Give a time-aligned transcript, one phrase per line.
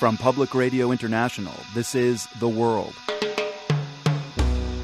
[0.00, 2.94] From Public Radio International, this is The World,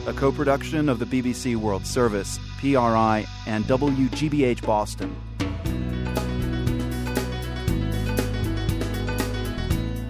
[0.07, 5.17] a co production of the BBC World Service, PRI, and WGBH Boston.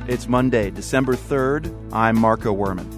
[0.08, 1.72] It's Monday, December 3rd.
[1.92, 2.90] I'm Marco Werman.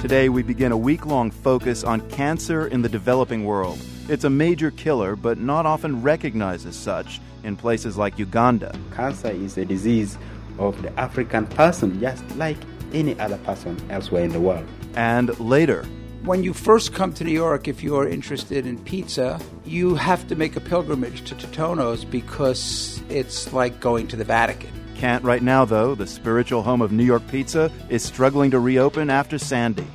[0.00, 3.78] Today, we begin a week long focus on cancer in the developing world.
[4.08, 8.74] It's a major killer, but not often recognized as such in places like Uganda.
[8.94, 10.16] Cancer is a disease
[10.58, 12.56] of the African person, just like
[12.94, 14.66] any other person elsewhere in the world.
[14.94, 15.84] And later,
[16.24, 20.36] when you first come to New York, if you're interested in pizza, you have to
[20.36, 24.70] make a pilgrimage to Totonno's because it's like going to the Vatican.
[24.94, 25.94] Can't right now, though.
[25.94, 29.86] The spiritual home of New York pizza is struggling to reopen after Sandy.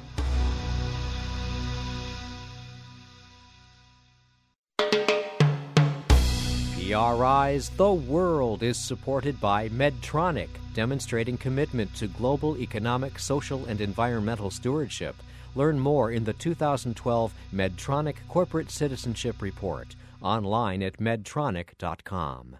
[7.03, 14.49] PRI's The World is supported by Medtronic, demonstrating commitment to global economic, social, and environmental
[14.49, 15.17] stewardship.
[15.53, 22.55] Learn more in the 2012 Medtronic Corporate Citizenship Report, online at medtronic.com.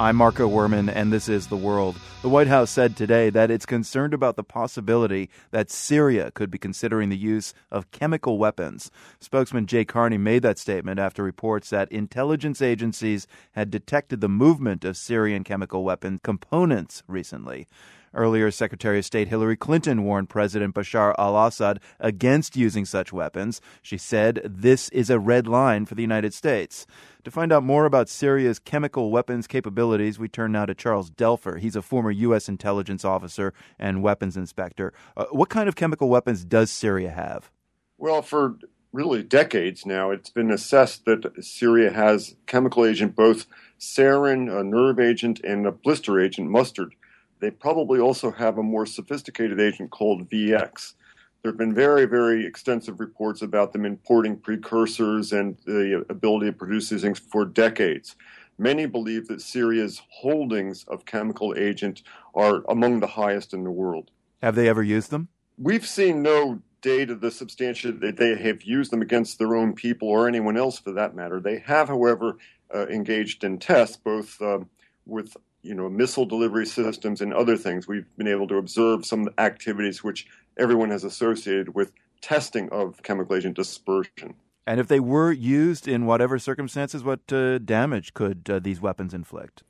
[0.00, 1.98] I'm Marco Werman, and this is The World.
[2.22, 6.56] The White House said today that it's concerned about the possibility that Syria could be
[6.58, 8.92] considering the use of chemical weapons.
[9.18, 14.84] Spokesman Jay Carney made that statement after reports that intelligence agencies had detected the movement
[14.84, 17.66] of Syrian chemical weapon components recently.
[18.14, 23.60] Earlier, Secretary of State Hillary Clinton warned President Bashar al Assad against using such weapons.
[23.82, 26.86] She said this is a red line for the United States.
[27.24, 31.58] To find out more about Syria's chemical weapons capabilities, we turn now to Charles Duelfer.
[31.58, 32.48] He's a former U.S.
[32.48, 34.92] intelligence officer and weapons inspector.
[35.16, 37.50] Uh, what kind of chemical weapons does Syria have?
[37.98, 38.56] Well, for
[38.92, 43.46] really decades now, it's been assessed that Syria has chemical agent, both
[43.78, 46.94] sarin, a nerve agent, and a blister agent, mustard.
[47.40, 50.94] They probably also have a more sophisticated agent called VX.
[51.42, 56.52] There have been very, very extensive reports about them importing precursors and the ability to
[56.52, 58.16] produce these things for decades.
[58.58, 62.02] Many believe that Syria's holdings of chemical agent
[62.34, 64.10] are among the highest in the world.
[64.42, 65.28] Have they ever used them?
[65.56, 70.08] We've seen no data to substantiate that they have used them against their own people
[70.08, 71.40] or anyone else for that matter.
[71.40, 72.38] They have, however,
[72.74, 74.60] uh, engaged in tests both uh,
[75.06, 79.28] with you know, missile delivery systems and other things, we've been able to observe some
[79.38, 80.26] activities which
[80.56, 84.34] everyone has associated with testing of chemical agent dispersion.
[84.66, 89.14] And if they were used in whatever circumstances, what uh, damage could uh, these weapons
[89.14, 89.62] inflict?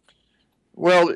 [0.75, 1.15] Well,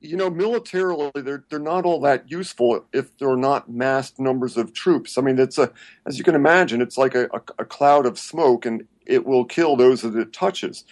[0.00, 4.72] you know, militarily, they're they're not all that useful if they're not massed numbers of
[4.72, 5.18] troops.
[5.18, 5.72] I mean, it's a,
[6.06, 9.44] as you can imagine, it's like a, a, a cloud of smoke, and it will
[9.44, 10.84] kill those that it touches.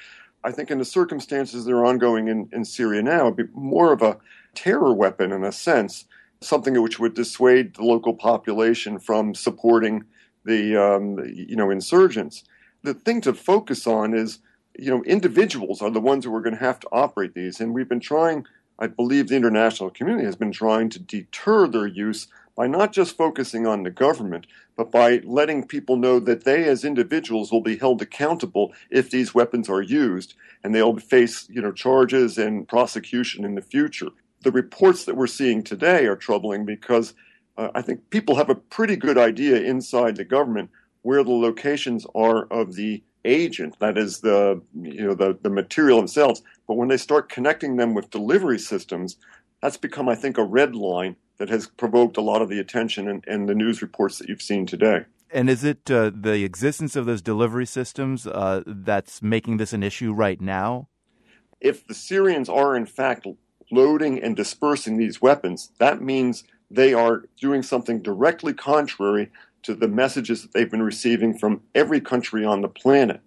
[0.45, 3.93] I think in the circumstances that are ongoing in, in Syria now, it'd be more
[3.93, 4.19] of a
[4.55, 6.05] terror weapon in a sense,
[6.41, 10.05] something which would dissuade the local population from supporting
[10.45, 12.45] the um, you know insurgents.
[12.83, 14.41] The thing to focus on is
[14.79, 17.73] you know individuals are the ones who are going to have to operate these, and
[17.73, 18.45] we've been trying.
[18.79, 22.27] I believe the international community has been trying to deter their use
[22.63, 24.47] by not just focusing on the government,
[24.77, 29.35] but by letting people know that they as individuals will be held accountable if these
[29.35, 34.11] weapons are used and they'll face, you know, charges and prosecution in the future.
[34.45, 37.15] The reports that we're seeing today are troubling because
[37.57, 40.71] uh, I think people have a pretty good idea inside the government
[41.01, 45.99] where the locations are of the agent, that is the you know the, the material
[45.99, 46.43] themselves.
[46.69, 49.17] But when they start connecting them with delivery systems,
[49.61, 53.09] that's become, I think, a red line that has provoked a lot of the attention
[53.09, 55.05] and, and the news reports that you've seen today.
[55.31, 59.83] And is it uh, the existence of those delivery systems uh, that's making this an
[59.83, 60.89] issue right now?
[61.61, 63.27] If the Syrians are in fact
[63.71, 69.31] loading and dispersing these weapons, that means they are doing something directly contrary
[69.63, 73.21] to the messages that they've been receiving from every country on the planet.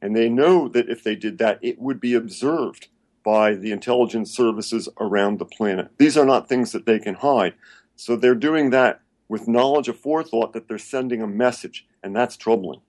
[0.00, 2.88] And they know that if they did that, it would be observed
[3.22, 5.88] by the intelligence services around the planet.
[5.98, 7.54] These are not things that they can hide.
[7.96, 12.36] So they're doing that with knowledge of forethought that they're sending a message, and that's
[12.36, 12.80] troubling.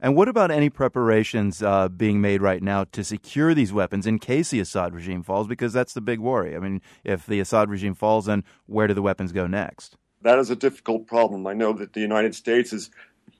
[0.00, 4.18] And what about any preparations uh, being made right now to secure these weapons in
[4.18, 5.46] case the Assad regime falls?
[5.46, 6.56] Because that's the big worry.
[6.56, 9.96] I mean, if the Assad regime falls, then where do the weapons go next?
[10.22, 11.46] That is a difficult problem.
[11.46, 12.90] I know that the United States is,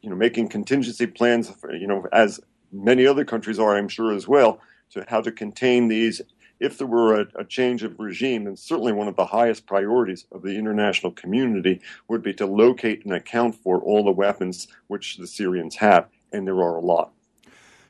[0.02, 2.40] you know, making contingency plans, for, you know, as
[2.70, 4.60] many other countries are, I'm sure as well,
[4.90, 6.22] to how to contain these
[6.62, 10.26] if there were a, a, change of regime, then certainly one of the highest priorities
[10.30, 15.16] of the international community would be to locate and account for all the weapons which
[15.16, 16.06] the Syrians have.
[16.32, 17.10] and there are a lot.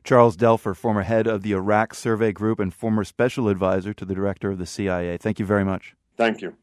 [0.04, 4.14] Charles Duelfer, former head of the Iraq Survey Group and former special advisor to the
[4.14, 5.18] director of the CIA.
[5.18, 5.94] Thank you very much.
[6.16, 6.54] Thank you.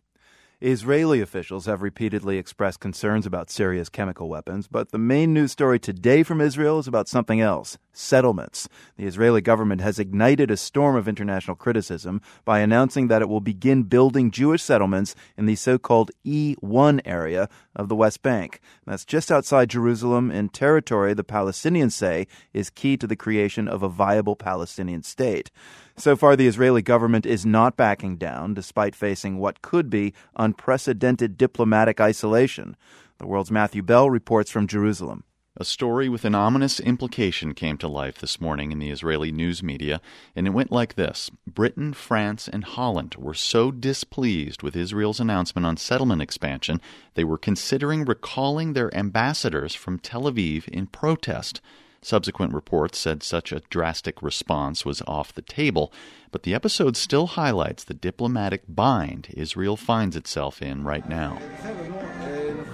[0.61, 5.79] Israeli officials have repeatedly expressed concerns about Syria's chemical weapons, but the main news story
[5.79, 8.69] today from Israel is about something else settlements.
[8.97, 13.41] The Israeli government has ignited a storm of international criticism by announcing that it will
[13.41, 18.61] begin building Jewish settlements in the so called E1 area of the West Bank.
[18.85, 23.83] That's just outside Jerusalem in territory the Palestinians say is key to the creation of
[23.83, 25.51] a viable Palestinian state.
[25.97, 31.37] So far, the Israeli government is not backing down, despite facing what could be unprecedented
[31.37, 32.77] diplomatic isolation.
[33.17, 35.25] The world's Matthew Bell reports from Jerusalem.
[35.61, 39.61] A story with an ominous implication came to life this morning in the Israeli news
[39.61, 39.99] media,
[40.33, 45.65] and it went like this Britain, France, and Holland were so displeased with Israel's announcement
[45.65, 46.79] on settlement expansion,
[47.15, 51.59] they were considering recalling their ambassadors from Tel Aviv in protest.
[52.01, 55.91] Subsequent reports said such a drastic response was off the table,
[56.31, 61.37] but the episode still highlights the diplomatic bind Israel finds itself in right now.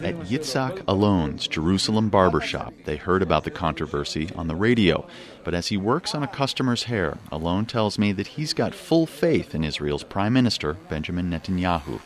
[0.02, 5.08] At Yitzhak Alon's Jerusalem barbershop, they heard about the controversy on the radio.
[5.44, 9.06] But as he works on a customer's hair, Alon tells me that he's got full
[9.06, 12.00] faith in Israel's Prime Minister, Benjamin Netanyahu.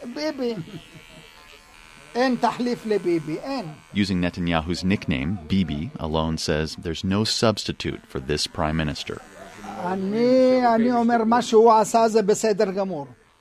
[3.94, 9.22] Using Netanyahu's nickname, Bibi, Alon says there's no substitute for this prime minister.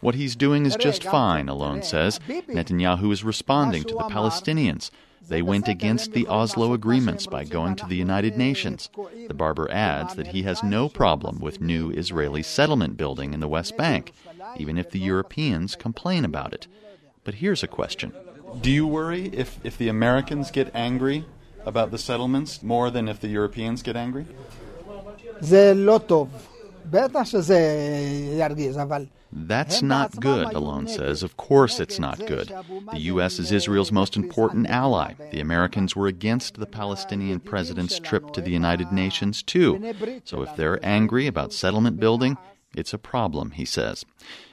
[0.00, 2.20] What he's doing is just fine, Alon says.
[2.28, 4.90] Netanyahu is responding to the Palestinians.
[5.28, 8.88] They went against the Oslo agreements by going to the United Nations.
[9.26, 13.48] The barber adds that he has no problem with new Israeli settlement building in the
[13.48, 14.12] West Bank,
[14.56, 16.66] even if the Europeans complain about it.
[17.24, 18.14] But here's a question
[18.62, 21.26] do you worry if, if the Americans get angry
[21.66, 24.24] about the settlements more than if the Europeans get angry?
[29.30, 31.22] That's not good, Alon says.
[31.22, 32.48] Of course it's not good.
[32.92, 33.38] The U.S.
[33.38, 35.14] is Israel's most important ally.
[35.32, 39.94] The Americans were against the Palestinian president's trip to the United Nations, too.
[40.24, 42.38] So if they're angry about settlement building,
[42.74, 44.04] it's a problem, he says.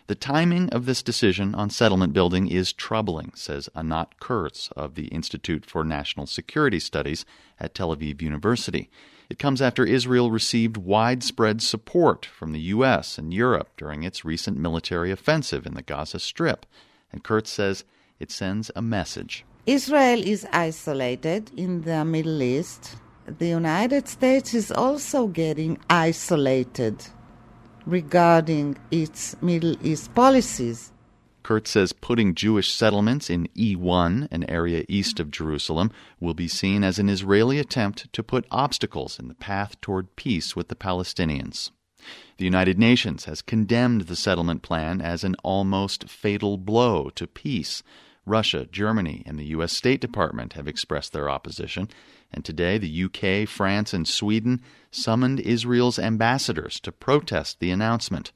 [0.07, 5.07] The timing of this decision on settlement building is troubling, says Anat Kurz of the
[5.07, 7.25] Institute for National Security Studies
[7.59, 8.89] at Tel Aviv University.
[9.29, 13.17] It comes after Israel received widespread support from the U.S.
[13.17, 16.65] and Europe during its recent military offensive in the Gaza Strip.
[17.11, 17.85] And Kurz says
[18.19, 19.45] it sends a message.
[19.65, 22.97] Israel is isolated in the Middle East.
[23.25, 27.03] The United States is also getting isolated
[27.87, 30.91] regarding its Middle East policies.
[31.45, 36.83] Kurz says putting Jewish settlements in E1, an area east of Jerusalem, will be seen
[36.83, 41.69] as an Israeli attempt to put obstacles in the path toward peace with the Palestinians.
[42.37, 47.83] The United Nations has condemned the settlement plan as an almost fatal blow to peace.
[48.25, 49.71] Russia, Germany, and the U.S.
[49.71, 51.89] State Department have expressed their opposition,
[52.33, 58.31] and today the UK, France, and Sweden summoned Israel's ambassadors to protest the announcement.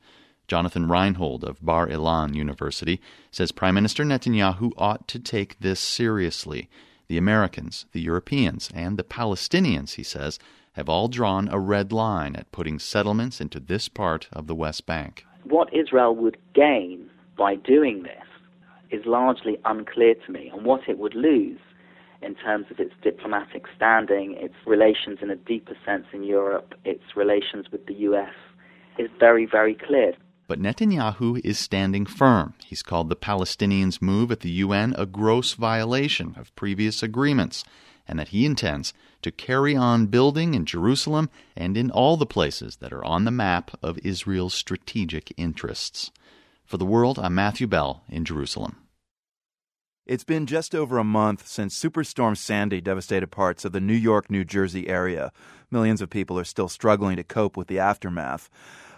[0.49, 2.99] Jonathan Rynhold of Bar Ilan University
[3.29, 6.67] says Prime Minister Netanyahu ought to take this seriously.
[7.07, 10.39] The Americans, the Europeans, and the Palestinians, he says,
[10.73, 14.87] have all drawn a red line at putting settlements into this part of the West
[14.87, 15.23] Bank.
[15.43, 18.25] What Israel would gain by doing this
[18.89, 21.59] is largely unclear to me, and what it would lose
[22.23, 27.03] in terms of its diplomatic standing, its relations in a deeper sense in Europe, its
[27.15, 28.33] relations with the US,
[28.97, 30.13] is very, very clear.
[30.49, 32.55] But Netanyahu is standing firm.
[32.65, 37.63] He's called the Palestinians' move at the UN a gross violation of previous agreements,
[38.07, 38.91] and that he intends
[39.21, 43.31] to carry on building in Jerusalem and in all the places that are on the
[43.31, 46.09] map of Israel's strategic interests.
[46.65, 48.77] For the world, I'm Matthew Bell in Jerusalem.
[50.07, 54.31] It's been just over a month since Superstorm Sandy devastated parts of the New York,
[54.31, 55.31] New Jersey area.
[55.69, 58.49] Millions of people are still struggling to cope with the aftermath.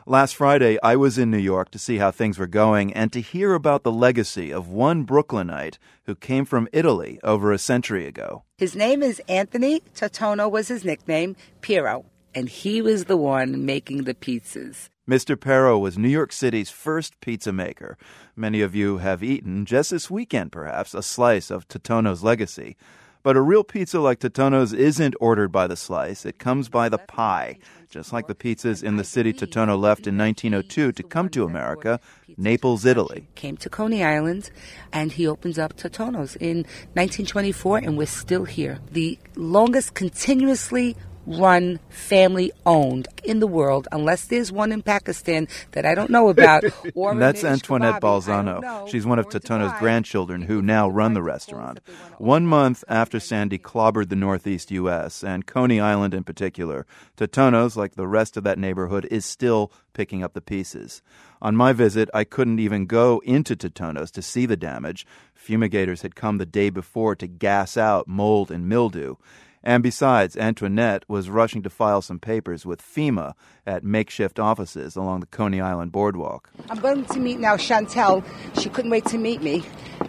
[0.08, 3.22] Last Friday, I was in New York to see how things were going and to
[3.22, 8.42] hear about the legacy of one Brooklynite who came from Italy over a century ago.
[8.58, 9.84] His name is Anthony.
[9.94, 14.90] Totonno was his nickname, Pero, and he was the one making the pizzas.
[15.08, 15.40] Mr.
[15.40, 17.96] Pero was New York City's first pizza maker.
[18.36, 22.76] Many of you have eaten, just this weekend perhaps, a slice of Totonno's legacy.
[23.24, 26.98] But a real pizza like Totonno's isn't ordered by the slice, it comes by the
[26.98, 27.60] pie.
[27.90, 32.00] Just like the pizzas in the city Totonno left in 1902 to come to America,
[32.38, 33.28] Naples, Italy.
[33.36, 34.50] Came to Coney Island
[34.94, 36.64] and he opens up Totonno's in
[36.94, 38.80] 1924 and we're still here.
[38.92, 45.86] The longest continuously run, family owned in the world, unless there's one in Pakistan that
[45.86, 46.64] I don't know about.
[46.96, 48.88] or That's Antoinette Balzano.
[48.90, 51.80] She's one of Totonno's grandchildren who now run the restaurant.
[52.18, 56.86] One month after Sandy clobbered the Northeast U.S., and Coney Island in particular,
[57.18, 61.02] Totonno's, like the rest of that neighborhood, is still picking up the pieces.
[61.42, 65.06] On my visit, I couldn't even go into Totonno's to see the damage.
[65.36, 69.16] Fumigators had come the day before to gas out mold and mildew.
[69.64, 73.34] And besides, Antoinette was rushing to file some papers with FEMA
[73.66, 76.50] at makeshift offices along the Coney Island boardwalk.
[76.70, 78.24] I'm going to meet now Chantel.
[78.60, 79.64] She couldn't wait to meet me,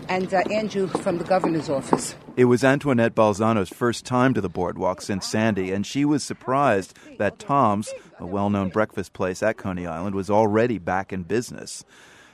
[0.09, 2.15] and uh, Andrew from the governor's office.
[2.35, 6.97] It was Antoinette Balzano's first time to the boardwalk since Sandy, and she was surprised
[7.19, 11.85] that Tom's, a well known breakfast place at Coney Island, was already back in business.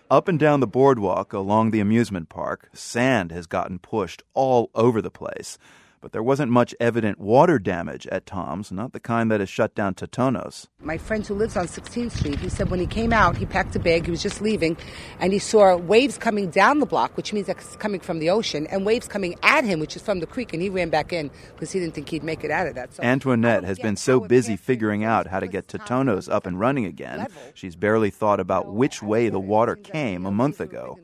[0.08, 5.02] Up and down the boardwalk along the amusement park, sand has gotten pushed all over
[5.02, 5.58] the place
[6.00, 9.74] but there wasn't much evident water damage at Tom's, not the kind that has shut
[9.74, 10.68] down Totonno's.
[10.80, 13.74] My friend who lives on 16th Street, he said when he came out, he packed
[13.76, 14.76] a bag, he was just leaving,
[15.20, 18.66] and he saw waves coming down the block, which means it's coming from the ocean,
[18.68, 21.30] and waves coming at him, which is from the creek, and he ran back in
[21.54, 22.94] because he didn't think he'd make it out of that.
[22.94, 26.58] So Antoinette has oh, been so busy figuring out how to get Totonno's up and
[26.58, 30.98] running again, she's barely thought about which way the water came a month ago.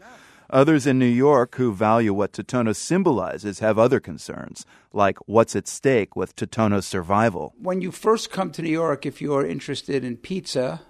[0.54, 5.66] Others in New York who value what Totonno symbolizes have other concerns, like what's at
[5.66, 7.54] stake with Totonno's survival.
[7.60, 10.82] When you first come to New York, if you're interested in pizza,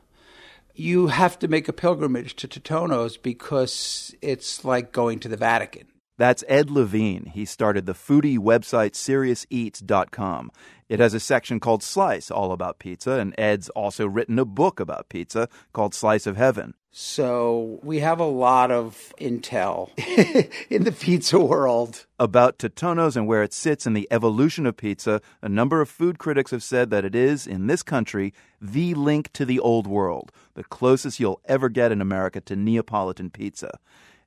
[0.75, 5.87] you have to make a pilgrimage to Totonno's because it's like going to the Vatican.
[6.19, 7.25] That's Ed Levine.
[7.25, 10.51] He started the foodie website SeriousEats.com.
[10.89, 14.81] It has a section called Slice, all about pizza, and Ed's also written a book
[14.81, 16.75] about pizza called Slice of Heaven.
[16.97, 19.91] So we have a lot of intel
[20.71, 22.07] in the pizza world.
[22.21, 26.19] About Totono's and where it sits in the evolution of pizza, a number of food
[26.19, 30.31] critics have said that it is, in this country, the link to the old world,
[30.55, 33.81] the closest you'll ever get in America to Neapolitan pizza.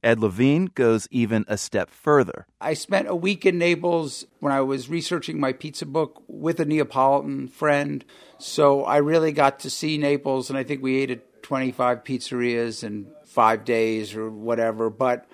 [0.04, 2.46] Ed Levine goes even a step further.
[2.62, 6.66] I spent a week in Naples when I was researching my pizza book with a
[6.66, 8.06] Neapolitan friend.
[8.38, 12.84] So I really got to see Naples, and I think we ate at 25 pizzerias
[12.84, 14.90] in five days or whatever.
[14.90, 15.28] But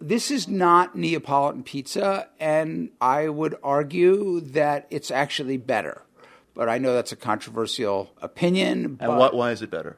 [0.00, 6.02] this is not Neapolitan pizza, and I would argue that it's actually better.
[6.54, 8.98] But I know that's a controversial opinion.
[9.00, 9.34] And what?
[9.34, 9.96] Why is it better?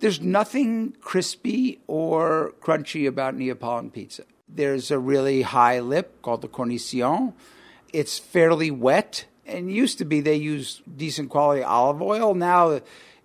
[0.00, 4.24] There's nothing crispy or crunchy about Neapolitan pizza.
[4.48, 7.34] There's a really high lip called the cornicione.
[7.92, 12.34] It's fairly wet, and used to be they used decent quality olive oil.
[12.34, 12.80] Now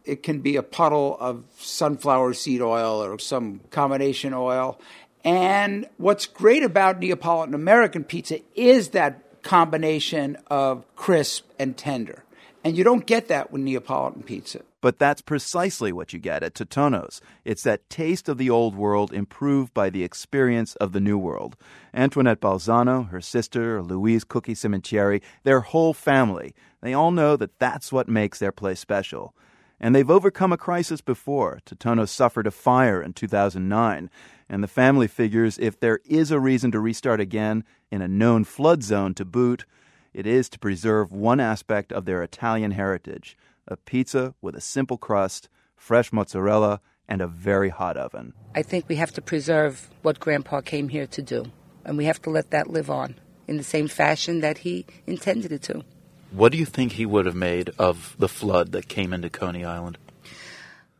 [0.06, 4.80] it can be a puddle of sunflower seed oil or some combination oil.
[5.24, 12.24] And what's great about Neapolitan American pizza is that combination of crisp and tender.
[12.64, 14.62] And you don't get that with Neapolitan pizza.
[14.80, 17.22] But that's precisely what you get at Totonno's.
[17.44, 21.58] It's that taste of the old world improved by the experience of the new world.
[21.94, 27.92] Antoinette Balzano, her sister, Louise Cookie Ciminieri, their whole family, they all know that that's
[27.92, 29.34] what makes their place special.
[29.80, 31.60] And they've overcome a crisis before.
[31.66, 34.10] Totonno suffered a fire in 2009,
[34.50, 38.44] and the family figures if there is a reason to restart again in a known
[38.44, 39.66] flood zone to boot,
[40.14, 44.98] it is to preserve one aspect of their Italian heritage a pizza with a simple
[44.98, 48.34] crust, fresh mozzarella, and a very hot oven.
[48.56, 51.46] I think we have to preserve what Grandpa came here to do,
[51.86, 53.16] and we have to let that live on
[53.48, 55.84] in the same fashion that he intended it to.
[56.32, 59.64] What do you think he would have made of the flood that came into Coney
[59.64, 59.98] Island?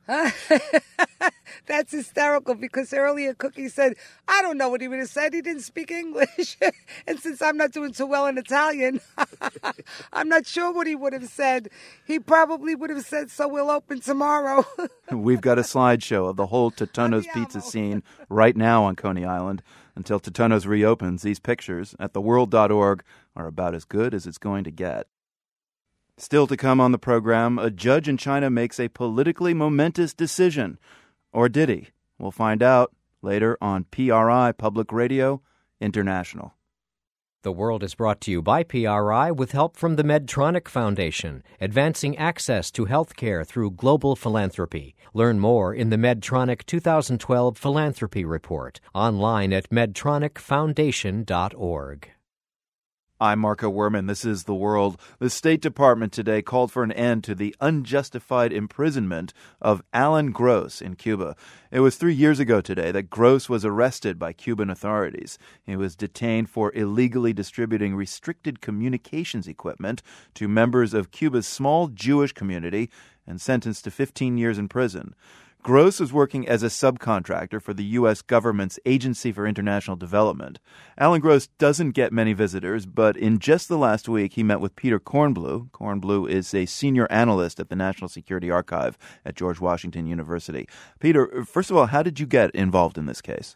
[1.66, 3.94] That's hysterical because earlier Cookie said,
[4.28, 5.34] I don't know what he would have said.
[5.34, 6.58] He didn't speak English.
[7.08, 9.00] and since I'm not doing so well in Italian,
[10.14, 11.70] I'm not sure what he would have said.
[12.06, 14.66] He probably would have said, So we'll open tomorrow.
[15.12, 19.64] We've got a slideshow of the whole Totonno's pizza scene right now on Coney Island.
[19.96, 23.04] Until Totonno's reopens, these pictures at theworld.org
[23.36, 25.08] are about as good as it's going to get.
[26.24, 30.80] Still to come on the program, a judge in China makes a politically momentous decision.
[31.34, 31.90] Or did he?
[32.18, 35.42] We'll find out later on PRI Public Radio
[35.82, 36.54] International.
[37.42, 42.18] The World is brought to you by PRI with help from the Medtronic Foundation, advancing
[42.18, 44.96] access to healthcare through global philanthropy.
[45.14, 52.10] Learn more in the Medtronic 2012 Philanthropy Report, online at medtronicfoundation.org.
[53.24, 54.10] I'm Marco Werman.
[54.10, 55.00] This is The World.
[55.20, 60.82] The State Department today called for an end to the unjustified imprisonment of Alan Gross
[60.82, 61.38] in Cuba.
[61.72, 65.38] It was three years ago today that Gross was arrested by Cuban authorities.
[65.66, 70.04] He was detained for illegally distributing restricted communications equipment
[70.34, 72.90] to members of Cuba's small Jewish community
[73.26, 75.16] and sentenced to 15 years in prison.
[75.64, 78.22] Gross was working as a subcontractor for the U.S.
[78.22, 80.60] government's Agency for International Development.
[80.98, 84.76] Alan Gross doesn't get many visitors, but in just the last week, he met with
[84.76, 85.72] Peter Kornbluh.
[85.72, 90.68] Kornbluh is a senior analyst at the National Security Archive at George Washington University.
[91.00, 93.56] Peter, first of all, how did you get involved in this case?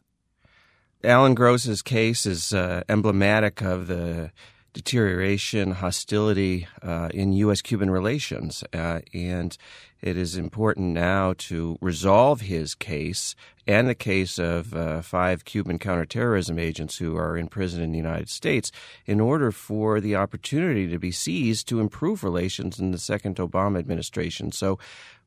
[1.03, 4.31] Alan Gross's case is uh, emblematic of the
[4.73, 7.61] deterioration, hostility uh, in U.S.
[7.61, 8.63] Cuban relations.
[8.73, 9.57] Uh, and
[10.01, 15.79] it is important now to resolve his case and the case of uh, five Cuban
[15.79, 18.71] counterterrorism agents who are in prison in the United States
[19.05, 23.79] in order for the opportunity to be seized to improve relations in the second Obama
[23.79, 24.51] administration.
[24.51, 24.79] So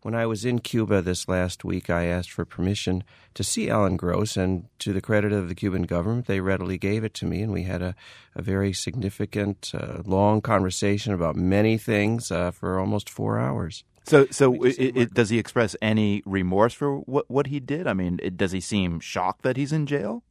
[0.03, 3.05] when I was in Cuba this last week, I asked for permission
[3.35, 7.05] to see Alan Gross, and to the credit of the Cuban government, they readily gave
[7.05, 7.95] it to me, and we had a,
[8.35, 13.85] a very significant, uh, long conversation about many things uh, for almost four hours.
[14.05, 17.87] So, so it, it, does he express any remorse for what what he did?
[17.87, 20.25] I mean, it, does he seem shocked that he's in jail?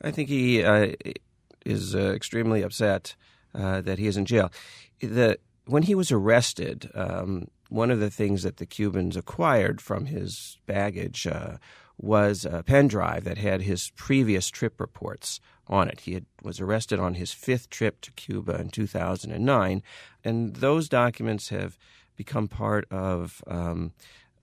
[0.00, 0.92] I think he uh,
[1.66, 3.16] is uh, extremely upset
[3.54, 4.52] uh, that he is in jail.
[5.00, 10.06] The when he was arrested, um, one of the things that the Cubans acquired from
[10.06, 11.56] his baggage uh,
[11.98, 16.00] was a pen drive that had his previous trip reports on it.
[16.00, 19.82] He had, was arrested on his fifth trip to Cuba in 2009,
[20.24, 21.78] and those documents have
[22.16, 23.92] become part of um,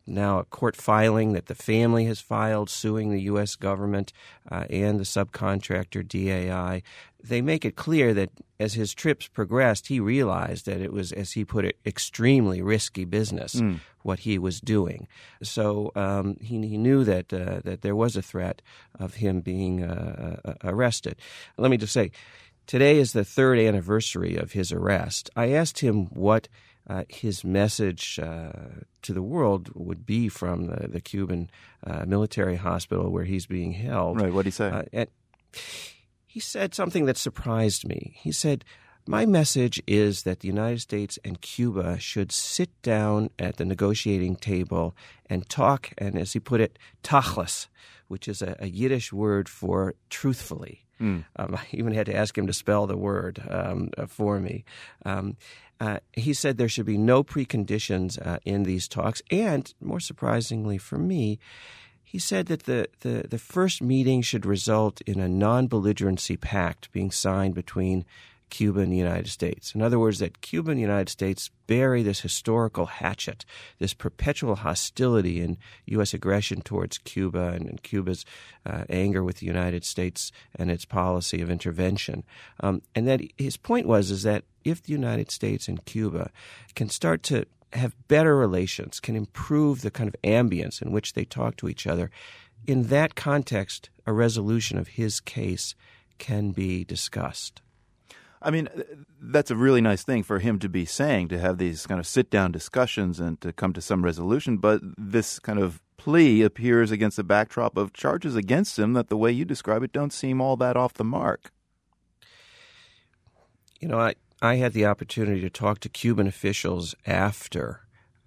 [0.06, 3.56] now a court filing that the family has filed suing the U.S.
[3.56, 4.12] government
[4.50, 6.82] uh, and the subcontractor DAI.
[7.24, 11.34] They make it clear that as his trips progressed, he realized that it was, as
[11.34, 13.80] he put it, extremely risky business mm.
[14.04, 15.08] what he was doing.
[15.44, 18.62] So um, he, he, knew that uh, that there was a threat
[19.00, 21.18] of him being uh, uh arrested.
[21.58, 22.12] Let me just say,
[22.68, 25.30] today is the third anniversary of his arrest.
[25.36, 26.48] I asked him what
[26.88, 28.52] uh, his message uh,
[29.02, 31.50] to the world would be from the, the Cuban
[31.86, 34.20] uh, military hospital where he's being held.
[34.20, 34.34] Right.
[34.34, 34.70] What did he say?
[34.70, 35.10] Uh, and
[36.32, 38.14] he said something that surprised me.
[38.16, 38.64] He said,
[39.06, 44.38] my message is that the United States and Cuba should sit down at the negotiating
[44.38, 47.68] table and talk, and as he put it, tachlis,
[48.08, 50.86] which is a, a Yiddish word for truthfully.
[51.02, 51.26] Mm.
[51.36, 54.64] Um, I even had to ask him to spell the word um, for me.
[55.04, 55.36] Um,
[55.82, 59.22] uh, he said there should be no preconditions uh, in these talks.
[59.30, 61.40] And more surprisingly for me,
[62.12, 66.92] he said that the, the, the first meeting should result in a non belligerency pact
[66.92, 68.04] being signed between
[68.50, 69.74] Cuba and the United States.
[69.74, 73.46] In other words, that Cuba and the United States bury this historical hatchet,
[73.80, 76.14] this perpetual hostility and U.S.
[76.14, 78.26] aggression towards Cuba and, and Cuba's
[78.66, 82.26] uh, anger with the United States and its policy of intervention.
[82.60, 86.30] Um, and that his point was is that if the United States and Cuba
[86.76, 91.26] can start to have better relations, can improve the kind of ambience in which they
[91.26, 92.12] talk to each other,
[92.68, 95.74] in that context, a resolution of his case
[96.18, 97.62] can be discussed.
[98.42, 98.70] I mean,
[99.22, 102.08] that's a really nice thing for him to be saying, to have these kind of
[102.08, 104.58] sit down discussions and to come to some resolution.
[104.58, 109.18] But this kind of plea appears against the backdrop of charges against him that, the
[109.18, 111.52] way you describe it, don't seem all that off the mark.
[113.80, 117.82] You know, I, I had the opportunity to talk to Cuban officials after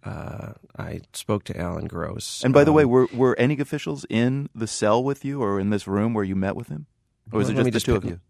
[0.05, 2.45] uh, I spoke to Alan Gross.
[2.45, 5.59] And by the way, um, were were any officials in the cell with you or
[5.59, 6.87] in this room where you met with him?
[7.33, 8.21] Or was well, it just the just two of you?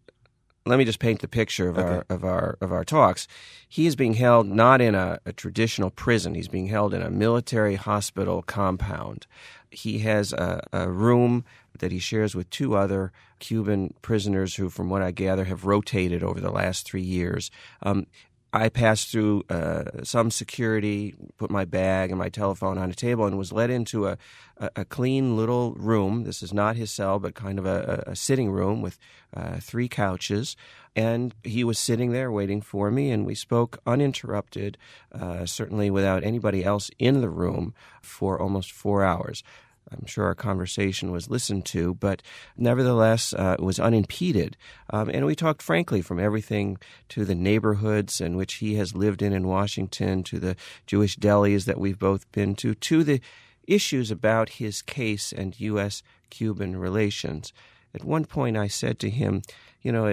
[0.67, 1.87] let me just paint the picture of okay.
[1.87, 3.27] our of our of our talks.
[3.67, 6.33] He is being held not in a, a, traditional prison.
[6.33, 9.27] He's being held in a military hospital compound.
[9.69, 11.45] He has a, a, room
[11.77, 13.11] that he shares with two other
[13.45, 17.51] Cuban prisoners who, from what I gather, have rotated over the last three years.
[17.83, 18.07] Um,
[18.51, 23.25] I passed through uh, some security, put my bag and my telephone on a table,
[23.25, 24.17] and was led into a,
[24.57, 26.23] a, clean little room.
[26.23, 28.97] This is not his cell, but kind of a, a sitting room with
[29.35, 30.55] uh, three couches.
[30.95, 34.77] And he was sitting there waiting for me, and we spoke uninterrupted,
[35.11, 39.43] uh, certainly without anybody else in the room, for almost four hours.
[39.91, 42.21] I'm sure our conversation was listened to, but
[42.57, 44.57] nevertheless, uh, it was unimpeded.
[44.89, 46.77] Um, and we talked frankly from everything
[47.09, 50.55] to the neighborhoods in which he has lived in in Washington, to the
[50.87, 53.21] Jewish delis that we've both been to, to the
[53.67, 56.03] issues about his case and U.S.
[56.29, 57.53] Cuban relations.
[57.93, 59.41] at one point I said to him,
[59.85, 60.11] you know,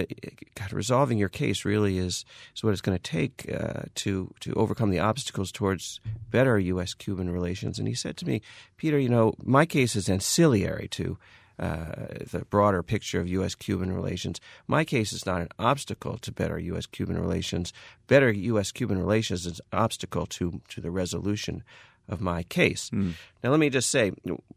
[0.53, 4.53] God, resolving your case really is, is what it's going to take uh, to to
[4.53, 7.79] overcome the obstacles towards better U.S.-Cuban relations.
[7.79, 8.43] And he said to me,
[8.77, 11.17] Peter, you know, my case is ancillary to
[11.57, 11.95] uh,
[12.29, 13.55] the broader picture of U.S.
[13.55, 14.39] Cuban relations.
[14.67, 16.85] My case is not an obstacle to better U.S.
[16.85, 17.73] Cuban relations.
[18.05, 18.71] Better U.S.
[18.71, 21.63] Cuban relations is an obstacle to, to the resolution
[22.07, 22.91] of my case.
[22.91, 23.13] Mm.
[23.43, 24.11] Now, let me just say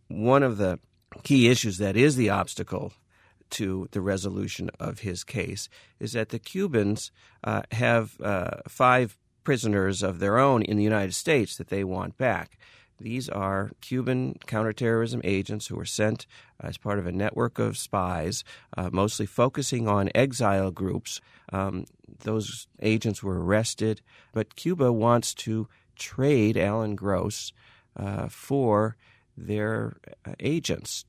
[0.09, 0.79] one of the
[1.23, 2.93] key issues that is the obstacle
[3.51, 5.69] to the resolution of his case
[6.01, 7.11] is that the Cubans
[7.45, 12.19] uh, have uh, five prisoners of their own in the United States that they want
[12.19, 12.59] back.
[12.99, 16.27] These are Cuban counterterrorism agents who were sent
[16.61, 18.43] as part of a network of spies,
[18.77, 21.21] uh, mostly focusing on exile groups.
[21.53, 21.85] Um,
[22.21, 24.01] those agents were arrested,
[24.33, 27.53] but Cuba wants to trade Alan Gross
[27.97, 28.97] uh, for
[29.37, 31.05] their uh, agents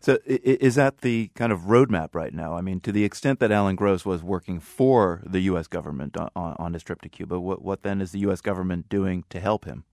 [0.00, 2.54] so is that the kind of roadmap right now?
[2.54, 5.66] I mean, to the extent that Alan Gross was working for the U.S.
[5.66, 8.40] government on, on his trip to Cuba, what, what then is the U.S.
[8.40, 9.84] government doing to help him?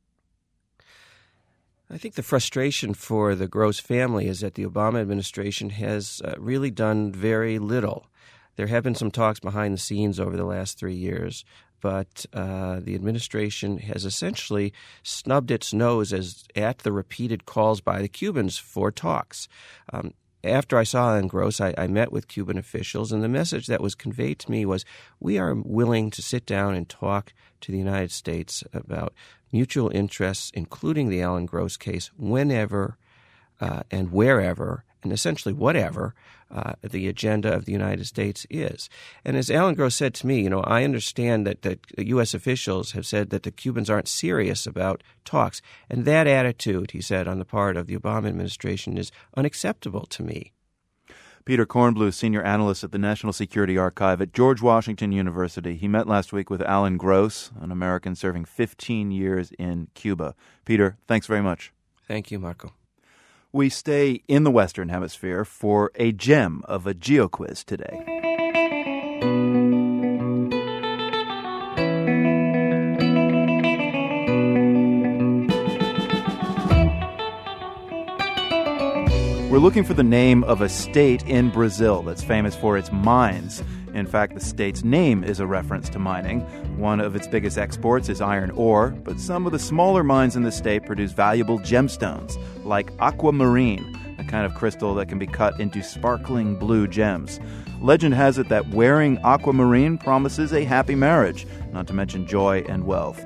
[1.89, 6.35] I think the frustration for the Gross family is that the Obama administration has uh,
[6.37, 8.07] really done very little.
[8.55, 11.43] There have been some talks behind the scenes over the last three years
[11.81, 18.01] but uh, the administration has essentially snubbed its nose as at the repeated calls by
[18.01, 19.47] the Cubans for talks.
[19.91, 20.13] Um,
[20.43, 23.81] after I saw Alan Gross, I, I, met with Cuban officials, and the message that
[23.81, 24.85] was conveyed to me was
[25.19, 29.13] we are willing to sit down and talk to the United States about
[29.51, 32.97] mutual interests, including the Alan Gross case, whenever
[33.59, 36.13] uh, and wherever and essentially whatever
[36.51, 38.89] uh, the agenda of the United States is.
[39.25, 42.33] And as Alan Gross said to me, you know, I understand that, that U.S.
[42.33, 45.61] officials have said that the Cubans aren't serious about talks.
[45.89, 50.23] And that attitude, he said, on the part of the Obama administration is unacceptable to
[50.23, 50.53] me.
[51.45, 55.77] Peter Kornbluh, senior analyst at the National Security Archive at George Washington University.
[55.77, 60.35] He met last week with Alan Gross, an American serving 15 years in Cuba.
[60.65, 61.71] Peter, thanks very much.
[62.05, 62.73] Thank you, Marco
[63.51, 68.03] we stay in the Western Hemisphere for a gem of a GeoQuiz today.
[79.49, 83.63] We're looking for the name of a state in Brazil that's famous for its mines.
[83.93, 86.41] In fact, the state's name is a reference to mining.
[86.77, 90.43] One of its biggest exports is iron ore, but some of the smaller mines in
[90.43, 95.59] the state produce valuable gemstones, like aquamarine, a kind of crystal that can be cut
[95.59, 97.39] into sparkling blue gems.
[97.81, 102.85] Legend has it that wearing aquamarine promises a happy marriage, not to mention joy and
[102.85, 103.23] wealth.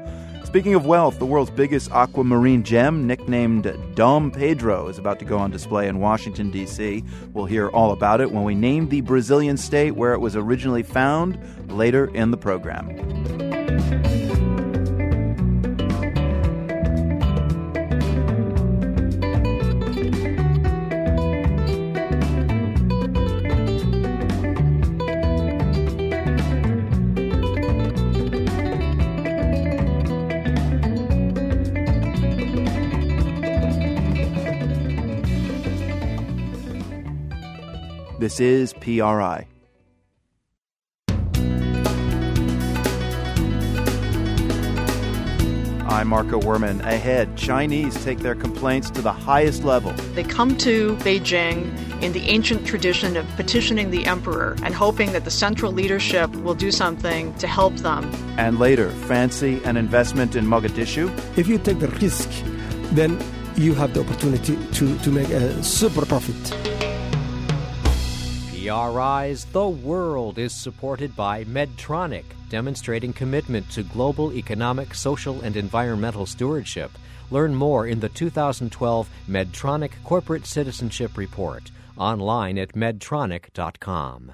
[0.52, 5.38] Speaking of wealth, the world's biggest aquamarine gem, nicknamed Dom Pedro, is about to go
[5.38, 7.06] on display in Washington, D.C.
[7.32, 10.84] We'll hear all about it when we name the Brazilian state where it was originally
[10.84, 11.40] found
[11.72, 13.61] later in the program.
[38.22, 39.48] This is PRI.
[45.88, 46.82] I'm Marco Werman.
[46.82, 49.92] Ahead, Chinese take their complaints to the highest level.
[50.14, 55.26] They come to Beijing in the ancient tradition of petitioning the emperor and hoping that
[55.26, 58.04] the central leadership will do something to help them.
[58.38, 61.10] And later, fancy an investment in Mogadishu.
[61.40, 62.30] If you take the risk,
[62.92, 63.20] then
[63.56, 66.81] you have the opportunity to, to make a super profit.
[68.62, 76.28] PRI's The World is supported by Medtronic, demonstrating commitment to global economic, social, and environmental
[76.28, 76.92] stewardship.
[77.32, 84.34] Learn more in the 2012 Medtronic Corporate Citizenship Report, online at medtronic.com.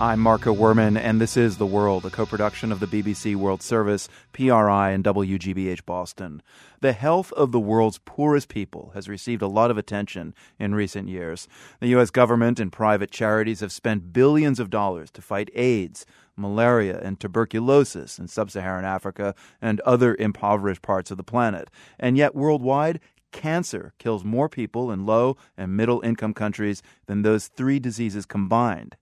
[0.00, 3.62] I'm Marco Werman, and this is The World, a co production of the BBC World
[3.62, 6.42] Service, PRI, and WGBH Boston.
[6.80, 11.08] The health of the world's poorest people has received a lot of attention in recent
[11.08, 11.46] years.
[11.78, 12.10] The U.S.
[12.10, 16.04] government and private charities have spent billions of dollars to fight AIDS,
[16.36, 21.70] malaria, and tuberculosis in sub Saharan Africa and other impoverished parts of the planet.
[22.00, 22.98] And yet, worldwide,
[23.30, 28.96] cancer kills more people in low and middle income countries than those three diseases combined.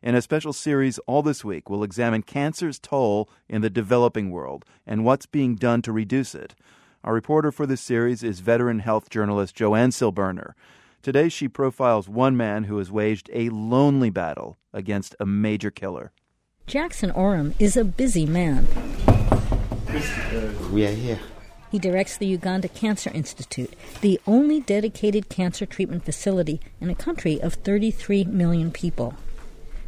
[0.00, 4.64] In a special series all this week, we'll examine cancer's toll in the developing world
[4.86, 6.54] and what's being done to reduce it.
[7.02, 10.52] Our reporter for this series is veteran health journalist Joanne Silberner.
[11.02, 16.12] Today, she profiles one man who has waged a lonely battle against a major killer.
[16.68, 18.68] Jackson Orem is a busy man.
[20.72, 21.18] We are here.
[21.72, 27.40] He directs the Uganda Cancer Institute, the only dedicated cancer treatment facility in a country
[27.40, 29.14] of 33 million people.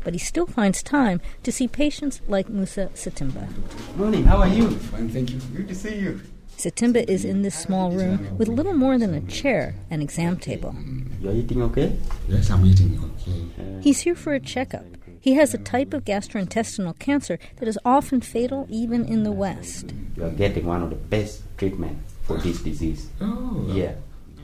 [0.02, 3.48] But he still finds time to see patients like Musa Satimba.
[3.96, 4.70] Morning, how are you?
[4.70, 5.40] Fine, thank you.
[5.54, 6.20] Good to see you.
[6.56, 10.74] Satimba is in this small room with little more than a chair and exam table.
[11.20, 11.96] You're eating okay?
[12.28, 13.44] Yes, I'm eating okay.
[13.58, 14.84] Uh, He's here for a checkup.
[15.20, 19.94] He has a type of gastrointestinal cancer that is often fatal even in the West.
[20.16, 23.08] You are getting one of the best treatments for this disease.
[23.20, 23.66] Oh.
[23.70, 23.94] Yeah.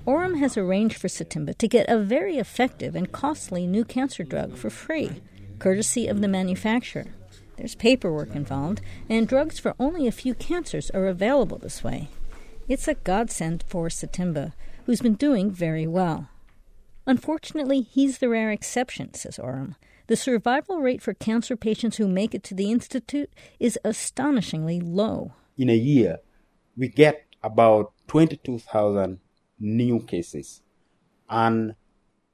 [0.07, 4.57] Orem has arranged for Satimba to get a very effective and costly new cancer drug
[4.57, 5.21] for free,
[5.59, 7.07] courtesy of the manufacturer.
[7.57, 12.09] There's paperwork involved, and drugs for only a few cancers are available this way.
[12.69, 14.53] It's a godsend for Satimba,
[14.85, 16.29] who's been doing very well.
[17.07, 19.77] Unfortunately, he's the rare exception, says Orem.
[20.09, 25.33] The survival rate for cancer patients who make it to the Institute is astonishingly low.
[25.57, 26.19] In a year,
[26.77, 29.19] we get about 22,000
[29.59, 30.63] new cases.
[31.29, 31.75] And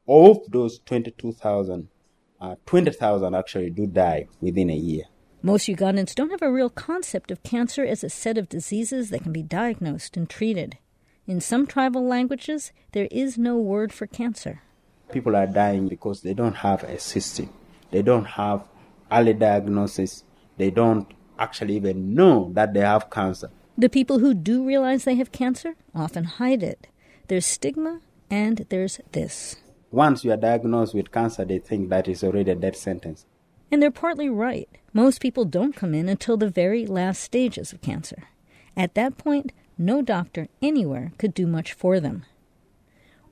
[0.09, 1.89] of those 22,000,
[2.43, 5.05] uh, 20,000 actually do die within a year.
[5.43, 9.23] Most Ugandans don't have a real concept of cancer as a set of diseases that
[9.23, 10.77] can be diagnosed and treated.
[11.27, 14.63] In some tribal languages, there is no word for cancer.
[15.13, 17.49] People are dying because they don't have a system.
[17.93, 18.65] They don't have
[19.11, 20.25] early diagnosis.
[20.57, 21.07] They don't
[21.39, 23.51] actually even know that they have cancer.
[23.79, 26.89] The people who do realize they have cancer often hide it.
[27.29, 28.01] There's stigma
[28.31, 29.57] and there's this.
[29.93, 33.27] Once you are diagnosed with cancer, they think that is already a death sentence.
[33.71, 34.69] And they're partly right.
[34.95, 38.25] Most people don't come in until the very last stages of cancer.
[38.75, 42.25] At that point, no doctor anywhere could do much for them.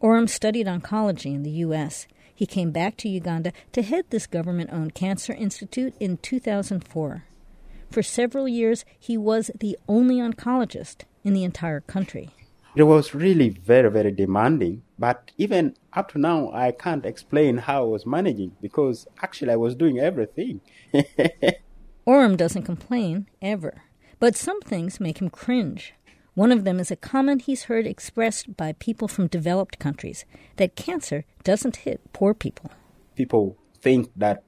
[0.02, 2.06] Orem studied oncology in the U.S.
[2.34, 7.24] He came back to Uganda to head this government owned cancer institute in 2004.
[7.90, 12.30] For several years, he was the only oncologist in the entire country.
[12.76, 14.83] It was really very, very demanding.
[14.98, 19.56] But even up to now, I can't explain how I was managing because actually I
[19.56, 20.61] was doing everything.
[22.06, 23.83] Orem doesn't complain, ever.
[24.20, 25.94] But some things make him cringe.
[26.35, 30.24] One of them is a comment he's heard expressed by people from developed countries
[30.56, 32.70] that cancer doesn't hit poor people.
[33.16, 34.44] People think that,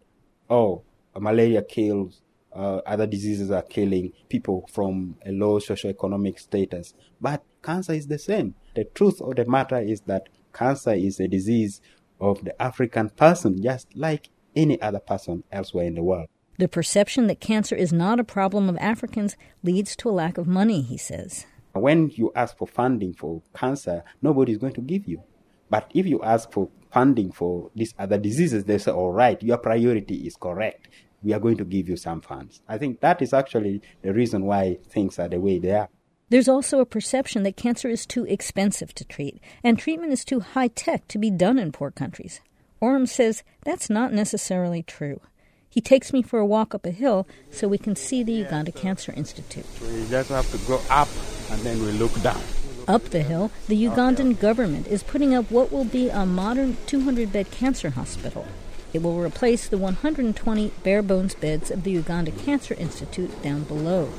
[0.49, 0.83] oh,
[1.19, 2.23] malaria kills,
[2.55, 6.95] uh, other diseases are killing people from a low socioeconomic status.
[7.21, 8.55] But cancer is the same.
[8.75, 11.81] The truth of the matter is that cancer is a disease
[12.20, 16.29] of the African person, just like any other person elsewhere in the world.
[16.59, 20.46] The perception that cancer is not a problem of Africans leads to a lack of
[20.46, 21.46] money, he says.
[21.72, 25.22] When you ask for funding for cancer, nobody is going to give you.
[25.70, 29.57] But if you ask for funding for these other diseases, they say, all right, your
[29.57, 30.88] priority is correct.
[31.22, 32.61] We are going to give you some funds.
[32.68, 35.88] I think that is actually the reason why things are the way they are.
[36.33, 40.40] There's also a perception that cancer is too expensive to treat, and treatment is too
[40.40, 42.40] high tech to be done in poor countries.
[42.81, 45.21] Orem says that's not necessarily true.
[45.68, 48.73] He takes me for a walk up a hill so we can see the Uganda
[48.73, 49.66] Cancer Institute.
[49.83, 51.11] We just have to go up
[51.51, 52.40] and then we look down.
[52.88, 57.31] Up the hill, the Ugandan government is putting up what will be a modern 200
[57.31, 58.47] bed cancer hospital.
[58.95, 64.11] It will replace the 120 bare bones beds of the Uganda Cancer Institute down below.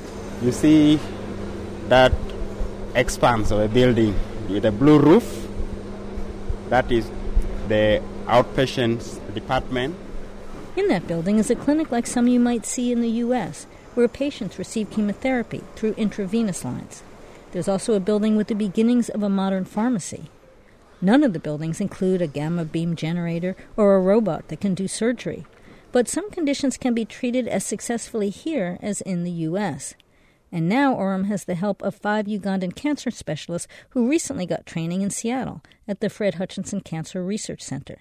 [0.43, 0.99] You see
[1.89, 2.13] that
[2.96, 4.15] expanse of a building
[4.50, 5.48] with a blue roof?
[6.69, 7.10] That is
[7.67, 9.96] the outpatients department.
[10.76, 14.08] In that building is a clinic like some you might see in the U.S., where
[14.08, 17.04] patients receive chemotherapy through intravenous lines.
[17.52, 20.32] There's also a building with the beginnings of a modern pharmacy.
[21.00, 24.88] None of the buildings include a gamma beam generator or a robot that can do
[24.88, 25.46] surgery,
[25.91, 29.93] but some conditions can be treated as successfully here as in the U.S.
[30.54, 35.02] And now Orem has the help of five Ugandan cancer specialists who recently got training
[35.02, 37.98] in Seattle at the Fred Hutchinson Cancer Research Center.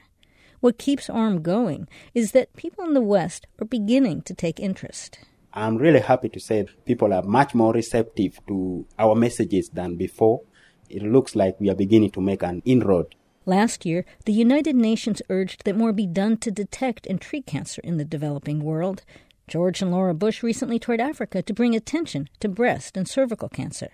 [0.61, 5.19] What keeps Orem going is that people in the West are beginning to take interest.
[5.55, 10.43] I'm really happy to say people are much more receptive to our messages than before.
[10.91, 13.15] It looks like we are beginning to make an inroad.
[13.47, 17.81] Last year, the United Nations urged that more be done to detect and treat cancer
[17.83, 19.05] in the developing world.
[19.53, 23.91] George and Laura Bush recently toured Africa to bring attention to breast and cervical cancer.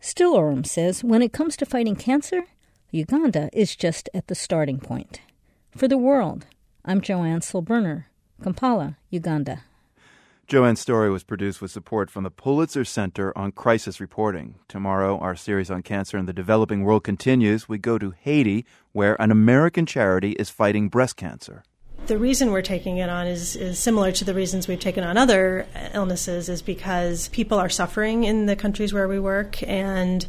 [0.00, 2.42] Still, Orem says, when it comes to fighting cancer,
[2.90, 5.20] Uganda is just at the starting point.
[5.76, 6.46] For the world,
[6.84, 8.06] I'm Joanne Silberner,
[8.42, 9.62] Kampala, Uganda.
[10.48, 14.56] Joanne's story was produced with support from the Pulitzer Center on Crisis Reporting.
[14.66, 17.68] Tomorrow, our series on cancer in the developing world continues.
[17.68, 21.62] We go to Haiti, where an American charity is fighting breast cancer.
[22.06, 25.16] The reason we're taking it on is, is similar to the reasons we've taken on
[25.16, 30.26] other illnesses, is because people are suffering in the countries where we work, and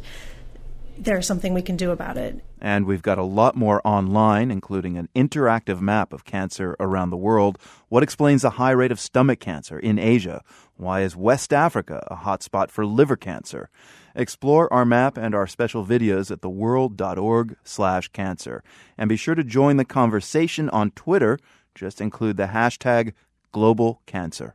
[0.98, 2.42] there's something we can do about it.
[2.62, 7.16] And we've got a lot more online, including an interactive map of cancer around the
[7.18, 7.58] world.
[7.90, 10.42] What explains the high rate of stomach cancer in Asia?
[10.76, 13.68] Why is West Africa a hotspot for liver cancer?
[14.14, 18.64] Explore our map and our special videos at theworld.org slash cancer.
[18.96, 21.38] And be sure to join the conversation on Twitter.
[21.76, 23.12] Just include the hashtag
[23.52, 24.54] global cancer.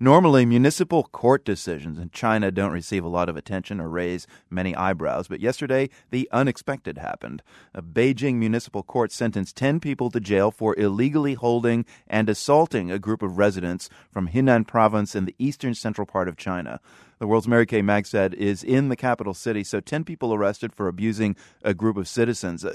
[0.00, 4.74] Normally, municipal court decisions in China don't receive a lot of attention or raise many
[4.74, 7.44] eyebrows, but yesterday the unexpected happened.
[7.72, 12.98] A Beijing municipal court sentenced 10 people to jail for illegally holding and assaulting a
[12.98, 16.80] group of residents from Henan province in the eastern central part of China.
[17.18, 20.88] The world's Mary Kay Magistad, is in the capital city, so 10 people arrested for
[20.88, 22.64] abusing a group of citizens.
[22.64, 22.72] Uh,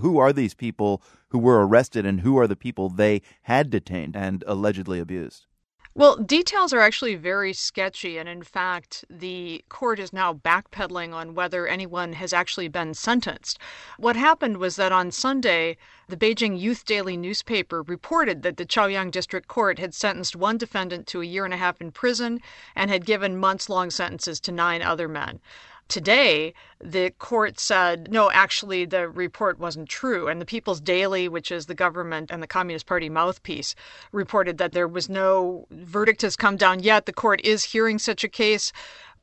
[0.00, 4.16] who are these people who were arrested, and who are the people they had detained
[4.16, 5.46] and allegedly abused?
[5.94, 11.34] Well, details are actually very sketchy, and in fact, the court is now backpedaling on
[11.34, 13.58] whether anyone has actually been sentenced.
[13.98, 15.76] What happened was that on Sunday,
[16.08, 21.06] the Beijing Youth Daily newspaper reported that the Chaoyang District Court had sentenced one defendant
[21.08, 22.40] to a year and a half in prison
[22.74, 25.40] and had given months long sentences to nine other men.
[25.92, 30.26] Today, the court said, no, actually, the report wasn't true.
[30.26, 33.74] And the People's Daily, which is the government and the Communist Party mouthpiece,
[34.10, 37.04] reported that there was no verdict has come down yet.
[37.04, 38.72] The court is hearing such a case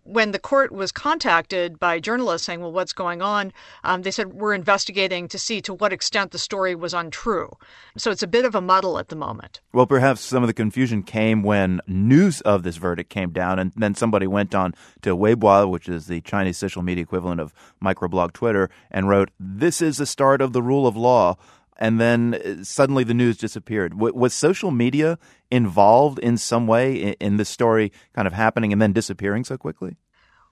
[0.10, 3.54] when the court was contacted by journalists saying, Well, what's going on?
[3.84, 7.56] Um, they said, We're investigating to see to what extent the story was untrue.
[7.96, 9.62] So it's a bit of a muddle at the moment.
[9.72, 13.72] Well, perhaps some of the confusion came when news of this verdict came down, and
[13.76, 18.34] then somebody went on to Weibo, which is the Chinese social media equivalent of microblog
[18.34, 21.38] Twitter, and wrote, This is the start of the rule of law
[21.80, 24.00] and then uh, suddenly the news disappeared.
[24.00, 25.18] was social media
[25.50, 29.58] involved in some way in, in this story kind of happening and then disappearing so
[29.58, 29.96] quickly?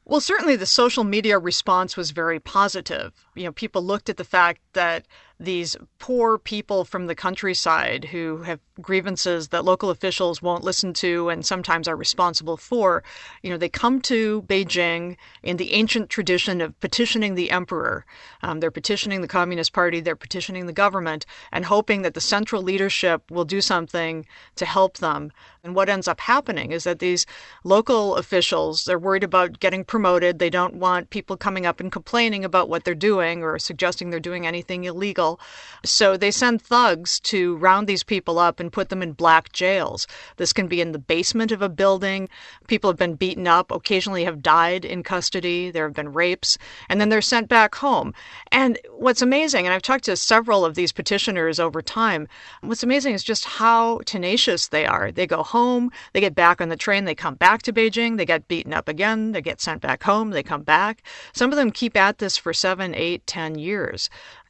[0.05, 3.26] Well, certainly the social media response was very positive.
[3.37, 5.05] You know, people looked at the fact that
[5.39, 11.29] these poor people from the countryside who have grievances that local officials won't listen to
[11.29, 13.03] and sometimes are responsible for,
[13.43, 18.05] you know, they come to Beijing in the ancient tradition of petitioning the emperor.
[18.41, 22.63] Um, they're petitioning the Communist Party, they're petitioning the government, and hoping that the central
[22.63, 25.31] leadership will do something to help them.
[25.63, 27.25] And what ends up happening is that these
[27.63, 30.39] local officials, they're worried about getting promoted.
[30.39, 34.19] They don't want people coming up and complaining about what they're doing or suggesting they're
[34.19, 35.39] doing anything illegal.
[35.83, 40.07] So they send thugs to round these people up and put them in black jails.
[40.37, 42.29] This can be in the basement of a building.
[42.67, 45.71] People have been beaten up, occasionally have died in custody.
[45.71, 46.57] There have been rapes,
[46.89, 48.13] and then they're sent back home.
[48.51, 52.27] And what's amazing, and I've talked to several of these petitioners over time,
[52.61, 55.11] what's amazing is just how tenacious they are.
[55.11, 58.25] They go home, they get back on the train, they come back to Beijing, they
[58.25, 61.03] get beaten up again, they get sent back home, they come back.
[61.33, 64.09] Some of them keep at this for seven, eight, ten years.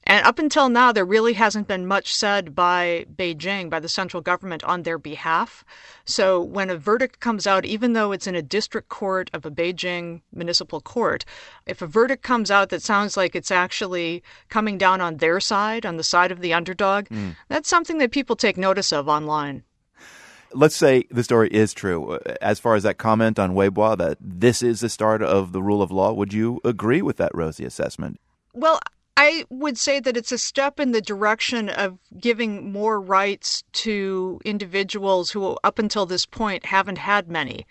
[0.10, 4.22] And up until now, there really hasn't been much said by Beijing, by the central
[4.22, 5.66] government, on their behalf.
[6.06, 9.52] So when a verdict comes out, even though it's in a district court of a
[9.52, 11.26] Beijing municipal court,
[11.66, 15.86] if a verdict comes out that sounds like it's actually coming down on their side,
[15.86, 17.36] on the side of the underdog, mm.
[17.50, 19.64] that's something that people take notice of online.
[20.54, 22.18] Let's say the story is true.
[22.42, 25.82] As far as that comment on Weibo that this is the start of the rule
[25.82, 28.22] of law, would you agree with that rosy assessment?
[28.58, 28.80] Well,
[29.16, 34.42] I would say that it's a step in the direction of giving more rights to
[34.44, 37.68] individuals who, up until this point, haven't had many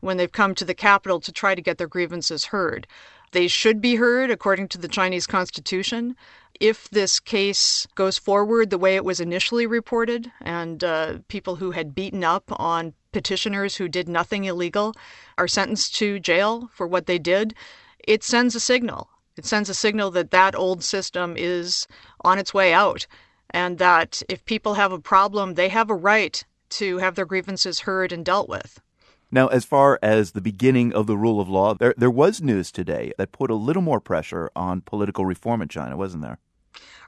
[0.00, 2.86] when they've come to the capital to try to get their grievances heard.
[3.32, 6.16] They should be heard according to the Chinese constitution.
[6.58, 11.72] If this case goes forward the way it was initially reported, and uh, people who
[11.72, 14.94] had beaten up on petitioners who did nothing illegal
[15.36, 17.52] are sentenced to jail for what they did,
[17.98, 21.86] it sends a signal it sends a signal that that old system is
[22.20, 23.06] on its way out,
[23.48, 27.80] and that if people have a problem, they have a right to have their grievances
[27.80, 28.82] heard and dealt with.
[29.30, 32.70] Now, as far as the beginning of the rule of law, there, there was news
[32.70, 36.36] today that put a little more pressure on political reform in China, wasn't there?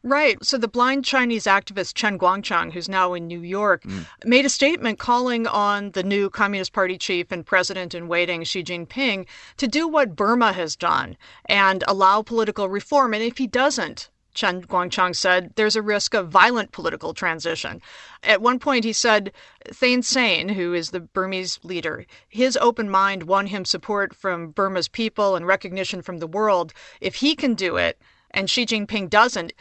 [0.04, 0.42] Right.
[0.44, 4.04] So the blind Chinese activist Chen Guangcheng, who's now in New York, mm.
[4.24, 8.64] made a statement calling on the new Communist Party chief and president in waiting, Xi
[8.64, 9.27] Jinping,
[9.58, 11.16] to do what Burma has done
[11.46, 13.14] and allow political reform.
[13.14, 17.81] And if he doesn't, Chen Guangcheng said there's a risk of violent political transition.
[18.24, 19.31] At one point, he said
[19.66, 24.88] Thein Sein, who is the Burmese leader, his open mind won him support from Burma's
[24.88, 26.72] people and recognition from the world.
[27.00, 28.00] If he can do it
[28.33, 29.52] and Xi Jinping doesn't,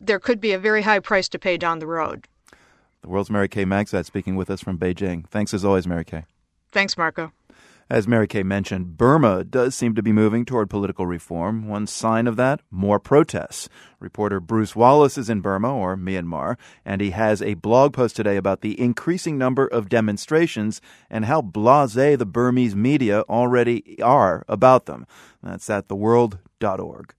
[0.00, 2.26] there could be a very high price to pay down the road.
[3.02, 5.26] The world's Mary Kay Magistad speaking with us from Beijing.
[5.28, 6.24] Thanks as always, Mary Kay.
[6.70, 7.32] Thanks, Marco.
[7.88, 11.66] As Mary Kay mentioned, Burma does seem to be moving toward political reform.
[11.66, 13.68] One sign of that, more protests.
[13.98, 18.36] Reporter Bruce Wallace is in Burma, or Myanmar, and he has a blog post today
[18.36, 20.80] about the increasing number of demonstrations
[21.10, 25.04] and how blasé the Burmese media already are about them.
[25.42, 27.14] That's at theworld.org.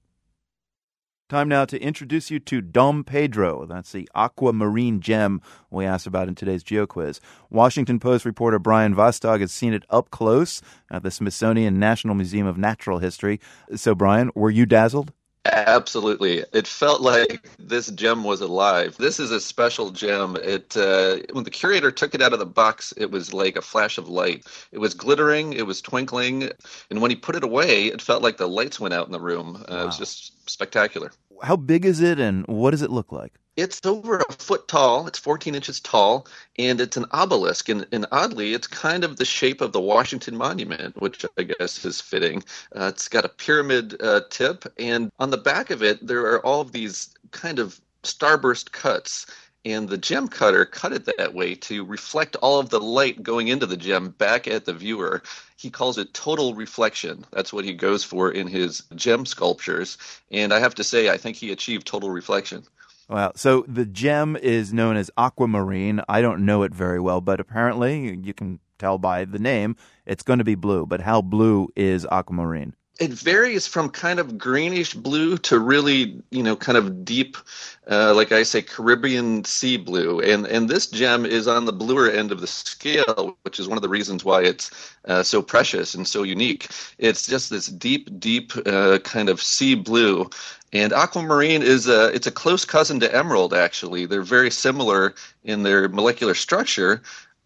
[1.31, 3.65] Time now to introduce you to Dom Pedro.
[3.65, 7.21] That's the aquamarine gem we asked about in today's GeoQuiz.
[7.49, 10.61] Washington Post reporter Brian Vastag has seen it up close
[10.91, 13.39] at the Smithsonian National Museum of Natural History.
[13.77, 15.13] So, Brian, were you dazzled?
[15.45, 16.43] Absolutely.
[16.53, 18.95] It felt like this gem was alive.
[18.97, 20.35] This is a special gem.
[20.35, 23.61] It uh, when the curator took it out of the box, it was like a
[23.61, 24.45] flash of light.
[24.71, 26.51] It was glittering, it was twinkling,
[26.91, 29.19] and when he put it away, it felt like the lights went out in the
[29.19, 29.63] room.
[29.67, 29.81] Uh, wow.
[29.81, 31.11] It was just spectacular.
[31.41, 33.33] How big is it and what does it look like?
[33.61, 35.05] It's over a foot tall.
[35.05, 36.25] It's 14 inches tall,
[36.57, 37.69] and it's an obelisk.
[37.69, 41.85] And, and oddly, it's kind of the shape of the Washington Monument, which I guess
[41.85, 42.43] is fitting.
[42.75, 46.43] Uh, it's got a pyramid uh, tip, and on the back of it, there are
[46.43, 49.27] all of these kind of starburst cuts
[49.63, 53.47] and the gem cutter cut it that way to reflect all of the light going
[53.47, 55.21] into the gem back at the viewer.
[55.55, 57.25] He calls it total reflection.
[57.29, 59.99] That's what he goes for in his gem sculptures.
[60.31, 62.63] And I have to say, I think he achieved total reflection.
[63.11, 63.33] Wow.
[63.35, 66.01] So the gem is known as aquamarine.
[66.07, 70.23] I don't know it very well, but apparently you can tell by the name it's
[70.23, 70.85] going to be blue.
[70.85, 72.73] But how blue is aquamarine?
[73.01, 77.35] it varies from kind of greenish blue to really, you know, kind of deep,
[77.89, 80.19] uh, like I say, Caribbean sea blue.
[80.19, 83.77] And and this gem is on the bluer end of the scale, which is one
[83.77, 84.69] of the reasons why it's
[85.05, 86.67] uh, so precious and so unique.
[86.99, 90.29] It's just this deep, deep uh, kind of sea blue.
[90.73, 93.53] And aquamarine is a it's a close cousin to emerald.
[93.53, 95.13] Actually, they're very similar
[95.43, 97.01] in their molecular structure,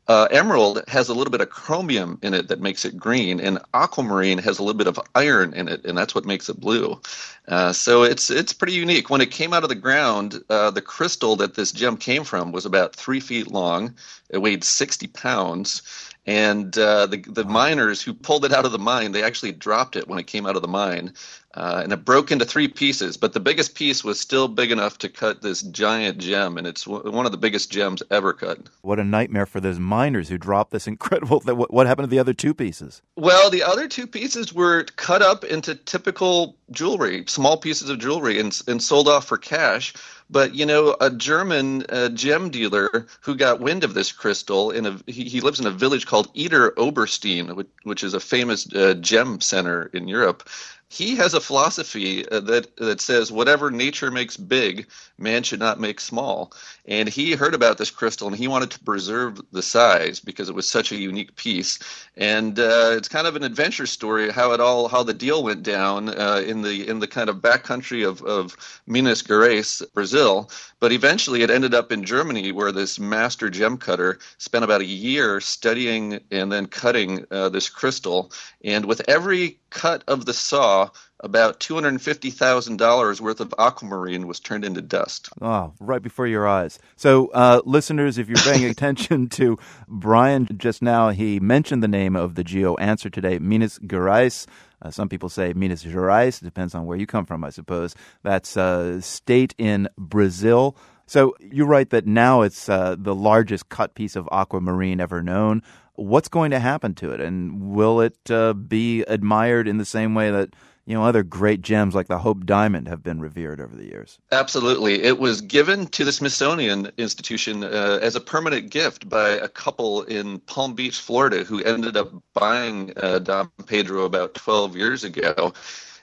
[0.08, 3.58] uh, emerald has a little bit of chromium in it that makes it green, and
[3.74, 7.00] aquamarine has a little bit of iron in it, and that's what makes it blue.
[7.48, 9.10] Uh, so it's it's pretty unique.
[9.10, 12.52] When it came out of the ground, uh, the crystal that this gem came from
[12.52, 13.96] was about three feet long.
[14.30, 15.82] It weighed sixty pounds,
[16.28, 19.96] and uh, the the miners who pulled it out of the mine, they actually dropped
[19.96, 21.14] it when it came out of the mine,
[21.56, 23.18] uh, and it broke into three pieces.
[23.18, 26.84] But the biggest piece was still big enough to cut this giant gem, and it's
[26.84, 28.60] w- one of the biggest gems ever cut.
[28.82, 31.40] What a nightmare for those miners who dropped this incredible.
[31.40, 33.02] Th- what happened to the other two pieces?
[33.16, 38.40] Well, the other two pieces were cut up into typical jewelry, small pieces of jewelry,
[38.40, 39.94] and, and sold off for cash.
[40.30, 44.88] But you know, a German uh, gem dealer who got wind of this crystal in
[44.88, 48.72] a he, he lives in a village called Idar Oberstein, which, which is a famous
[48.74, 50.50] uh, gem center in Europe
[50.90, 55.80] he has a philosophy uh, that that says whatever nature makes big, man should not
[55.80, 56.54] make small.
[56.86, 60.56] And he heard about this crystal and he wanted to preserve the size because it
[60.56, 61.80] was such a unique piece.
[62.16, 65.64] And uh, it's kind of an adventure story how it all how the deal went
[65.64, 68.56] down uh, in the in the kind of backcountry of of
[68.86, 70.50] Minas Gerais, Brazil.
[70.80, 74.86] But eventually, it ended up in Germany, where this master gem cutter spent about a
[74.86, 78.32] year studying and then cutting uh, this crystal.
[78.64, 84.82] And with every cut of the saw, about $250,000 worth of aquamarine was turned into
[84.82, 85.30] dust.
[85.42, 86.80] Oh, right before your eyes.
[86.96, 92.16] So, uh, listeners, if you're paying attention to Brian just now, he mentioned the name
[92.16, 94.48] of the geo answer today, Minas Gerais.
[94.82, 96.42] Uh, some people say Minas Gerais.
[96.42, 97.96] It Depends on where you come from, I suppose.
[98.24, 100.78] That's a state in Brazil.
[101.08, 105.62] So you write that now it's uh, the largest cut piece of aquamarine ever known.
[105.96, 110.14] What's going to happen to it, and will it uh, be admired in the same
[110.14, 113.76] way that you know, other great gems like the Hope Diamond have been revered over
[113.76, 114.20] the years.
[114.32, 115.02] Absolutely.
[115.02, 120.04] It was given to the Smithsonian Institution uh, as a permanent gift by a couple
[120.04, 125.54] in Palm Beach, Florida, who ended up buying uh, Pedro about 12 years ago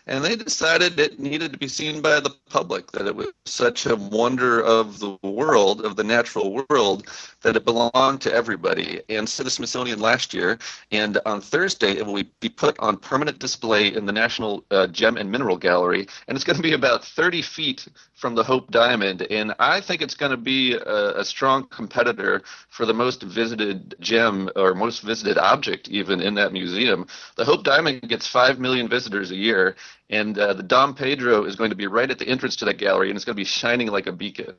[0.07, 3.87] and they decided it needed to be seen by the public that it was such
[3.87, 7.09] a wonder of the world of the natural world
[7.43, 9.01] that it belonged to everybody.
[9.09, 10.59] And so the smithsonian last year
[10.91, 15.17] and on thursday it will be put on permanent display in the national uh, gem
[15.17, 16.07] and mineral gallery.
[16.27, 19.23] And it's going to be about 30 feet from the hope diamond.
[19.31, 23.95] And i think it's going to be a, a strong competitor for the most visited
[24.01, 27.07] gem or most visited object even in that museum.
[27.37, 29.77] The hope diamond gets 5 million visitors a year
[30.13, 32.77] And uh, the Dom Pedro is going to be right at the entrance to that
[32.77, 34.55] gallery, and it's going to be shining like a beacon.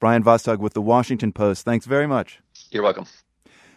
[0.00, 1.64] Brian Vastag with the Washington Post.
[1.66, 2.40] Thanks very much.
[2.70, 3.04] You're welcome.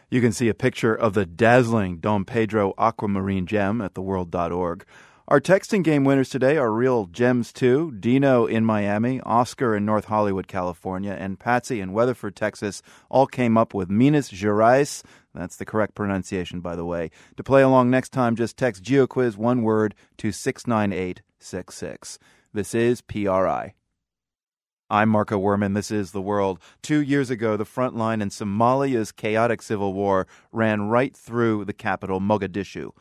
[0.09, 4.85] You can see a picture of the dazzling Dom Pedro aquamarine gem at theworld.org.
[5.29, 7.91] Our texting game winners today are real gems too.
[7.99, 13.57] Dino in Miami, Oscar in North Hollywood, California, and Patsy in Weatherford, Texas all came
[13.57, 15.03] up with Minas Gerais.
[15.35, 17.11] That's the correct pronunciation, by the way.
[17.35, 22.19] To play along next time, just text GeoQuiz one word to 69866.
[22.53, 23.73] This is PRI.
[24.89, 25.75] I'm Marco Werman.
[25.75, 26.57] This is The World.
[26.81, 31.73] Two years ago, the front line in Somalia's chaotic civil war ran right through the
[31.73, 32.91] capital, Mogadishu.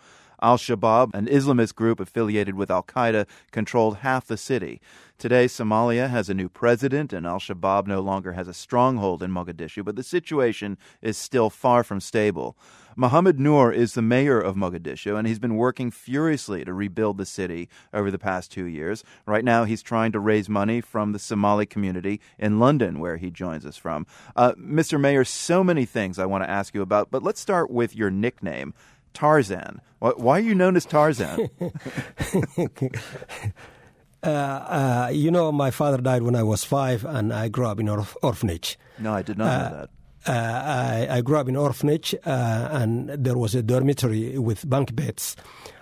[0.43, 4.81] Al Shabaab, an Islamist group affiliated with Al Qaeda, controlled half the city.
[5.19, 9.31] Today, Somalia has a new president, and Al Shabaab no longer has a stronghold in
[9.31, 12.57] Mogadishu, but the situation is still far from stable.
[12.99, 17.27] Mohammed Noor is the mayor of Mogadishu, and he's been working furiously to rebuild the
[17.27, 19.05] city over the past two years.
[19.27, 23.31] Right now, he's trying to raise money from the Somali community in London, where he
[23.31, 24.07] joins us from.
[24.35, 24.99] Uh, Mr.
[24.99, 28.11] Mayor, so many things I want to ask you about, but let's start with your
[28.11, 28.73] nickname.
[29.17, 29.81] Tarzan.
[29.99, 31.49] Why are you known as Tarzan?
[34.23, 37.81] uh, uh, you know, my father died when I was five, and I grew up
[37.81, 38.79] in an orphanage.
[38.99, 39.89] No, I did not know that.
[40.29, 44.95] Uh, I, I, grew up in orphanage, uh, and there was a dormitory with bunk
[44.95, 45.37] beds.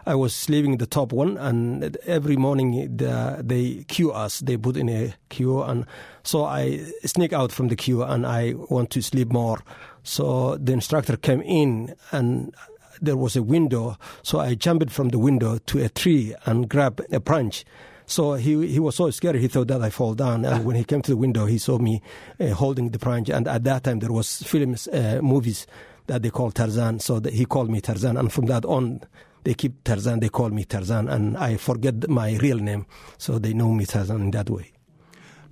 [0.06, 4.40] I was sleeping in the top one, and every morning the, they queue us.
[4.40, 5.86] They put in a queue, and
[6.22, 9.64] so I sneak out from the queue, and I want to sleep more.
[10.02, 12.54] So the instructor came in, and
[13.00, 17.02] there was a window, so I jumped from the window to a tree and grabbed
[17.12, 17.64] a branch.
[18.06, 20.44] So he he was so scared he thought that I fall down.
[20.44, 22.02] And when he came to the window, he saw me
[22.38, 23.30] uh, holding the branch.
[23.30, 25.66] And at that time, there was films, uh, movies
[26.06, 27.00] that they called Tarzan.
[27.00, 28.18] So he called me Tarzan.
[28.18, 29.00] And from that on,
[29.44, 30.20] they keep Tarzan.
[30.20, 32.86] They call me Tarzan, and I forget my real name,
[33.18, 34.73] so they know me Tarzan in that way.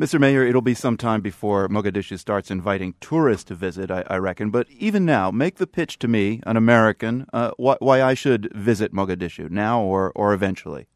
[0.03, 0.19] Mr.
[0.19, 4.51] Mayor, it'll be some time before Mogadishu starts inviting tourists to visit, I, I reckon.
[4.51, 8.53] But even now, make the pitch to me, an American, uh, wh- why I should
[8.53, 10.89] visit Mogadishu now or, or eventually.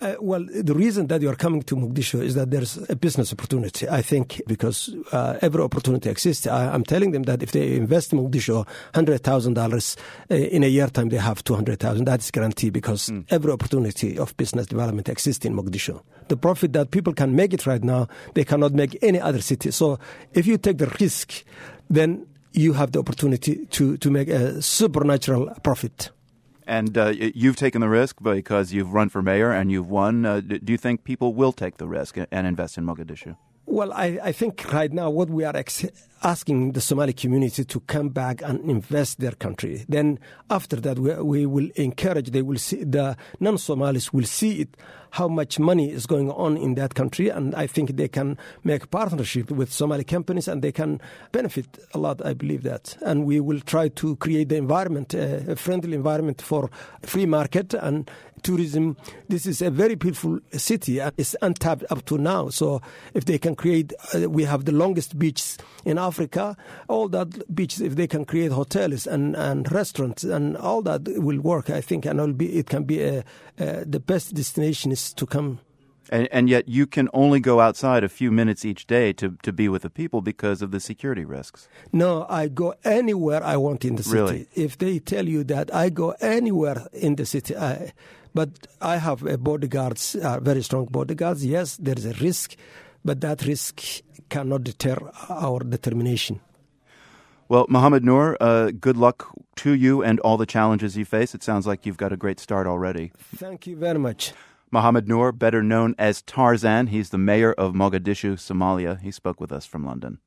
[0.00, 3.32] Uh, well, the reason that you are coming to Mogadishu is that there's a business
[3.32, 3.86] opportunity.
[3.86, 6.46] I think because uh, every opportunity exists.
[6.46, 9.96] I, am telling them that if they invest in Mogadishu, hundred thousand uh, dollars
[10.30, 12.06] in a year time, they have two hundred thousand.
[12.06, 13.26] That's guaranteed because mm.
[13.28, 16.00] every opportunity of business development exists in Mogadishu.
[16.28, 19.70] The profit that people can make it right now, they cannot make any other city.
[19.70, 19.98] So
[20.32, 21.44] if you take the risk,
[21.90, 26.10] then you have the opportunity to to make a supernatural profit.
[26.70, 30.24] And uh, you've taken the risk because you've run for mayor and you've won.
[30.24, 33.36] Uh, do you think people will take the risk and invest in Mogadishu?
[33.72, 35.86] Well, I, I think right now what we are ex-
[36.24, 39.84] asking the Somali community to come back and invest their country.
[39.88, 40.18] Then
[40.50, 42.32] after that, we, we will encourage.
[42.32, 44.76] They will see the non-Somalis will see it
[45.12, 48.90] how much money is going on in that country, and I think they can make
[48.90, 51.00] partnership with Somali companies and they can
[51.32, 52.24] benefit a lot.
[52.24, 56.70] I believe that, and we will try to create the environment, a friendly environment for
[57.02, 58.10] free market and
[58.42, 58.96] tourism.
[59.28, 62.48] This is a very beautiful city it's untapped up to now.
[62.48, 62.80] So
[63.14, 66.56] if they can create, uh, we have the longest beaches in Africa.
[66.88, 71.40] All that beaches, if they can create hotels and, and restaurants and all that will
[71.40, 73.18] work, I think, and be, it can be a,
[73.58, 75.60] uh, the best destination is to come.
[76.12, 79.52] And, and, yet you can only go outside a few minutes each day to, to
[79.52, 81.68] be with the people because of the security risks.
[81.92, 84.16] No, I go anywhere I want in the city.
[84.16, 84.48] Really?
[84.56, 87.92] If they tell you that I go anywhere in the city, I,
[88.34, 88.50] but
[88.80, 91.44] I have a bodyguards, uh, very strong bodyguards.
[91.44, 92.56] Yes, there is a risk,
[93.04, 93.82] but that risk
[94.28, 94.96] cannot deter
[95.28, 96.40] our determination.
[97.48, 99.26] Well, Mohammed Noor, uh, good luck
[99.56, 101.34] to you and all the challenges you face.
[101.34, 103.10] It sounds like you've got a great start already.
[103.36, 104.32] Thank you very much.
[104.70, 109.00] Mohammed Noor, better known as Tarzan, he's the mayor of Mogadishu, Somalia.
[109.00, 110.18] He spoke with us from London.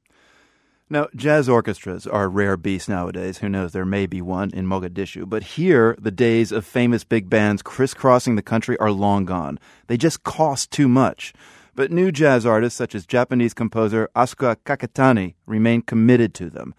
[0.93, 3.39] Now, jazz orchestras are rare beasts nowadays.
[3.39, 3.71] Who knows?
[3.71, 5.27] There may be one in Mogadishu.
[5.27, 9.57] But here, the days of famous big bands crisscrossing the country are long gone.
[9.87, 11.33] They just cost too much.
[11.73, 16.75] But new jazz artists, such as Japanese composer Asuka Kakitani, remain committed to them.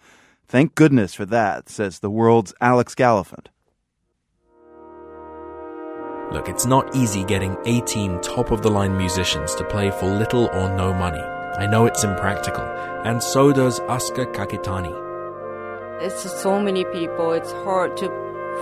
[0.47, 3.47] Thank goodness for that, says the world's Alex Gallafent.
[6.31, 10.45] Look, it's not easy getting 18 top of the line musicians to play for little
[10.53, 11.34] or no money.
[11.57, 12.63] I know it's impractical,
[13.05, 14.93] and so does Asuka Kakitani.
[16.01, 18.09] It's so many people, it's hard to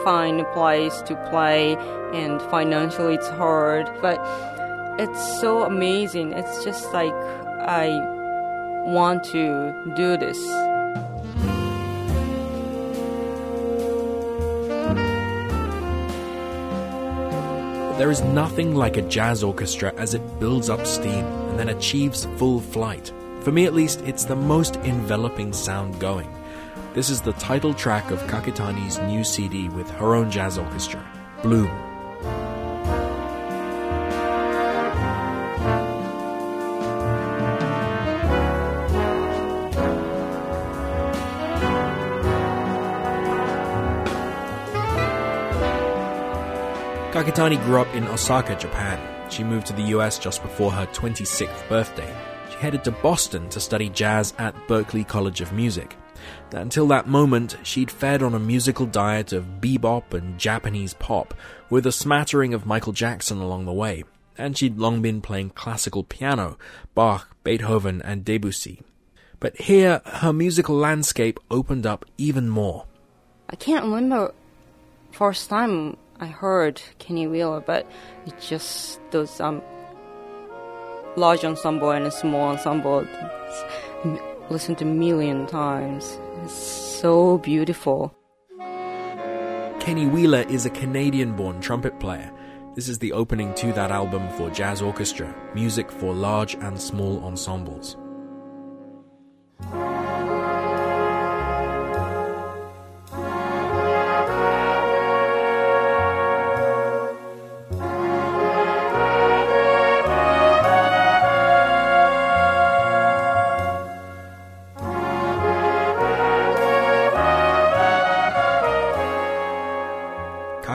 [0.04, 1.76] find a place to play,
[2.14, 4.20] and financially it's hard, but
[5.00, 6.34] it's so amazing.
[6.34, 7.88] It's just like I
[8.86, 10.38] want to do this.
[17.98, 22.26] There is nothing like a jazz orchestra as it builds up steam and then achieves
[22.38, 23.14] full flight.
[23.42, 26.34] For me at least, it's the most enveloping sound going.
[26.96, 31.06] This is the title track of Kakitani's new CD with her own jazz orchestra,
[31.44, 31.83] Bloom.
[47.44, 49.30] Kakitani grew up in Osaka, Japan.
[49.30, 52.16] She moved to the US just before her 26th birthday.
[52.50, 55.98] She headed to Boston to study jazz at Berklee College of Music.
[56.54, 61.34] Until that moment, she'd fed on a musical diet of bebop and Japanese pop,
[61.70, 64.06] with a smattering of Michael Jackson along the way,
[64.38, 66.58] and she'd long been playing classical piano,
[66.96, 68.84] Bach, Beethoven, and Debussy.
[69.42, 72.86] But here, her musical landscape opened up even more.
[73.50, 74.34] I can't remember
[75.12, 77.86] first time I heard Kenny Wheeler, but
[78.26, 79.62] it's just those um,
[81.18, 83.06] large ensemble and a small ensemble.
[84.50, 86.18] Listen to a million times.
[86.44, 88.16] It's so beautiful.
[89.82, 92.32] Kenny Wheeler is a Canadian born trumpet player.
[92.74, 97.22] This is the opening to that album for jazz orchestra, music for large and small
[97.26, 97.98] ensembles.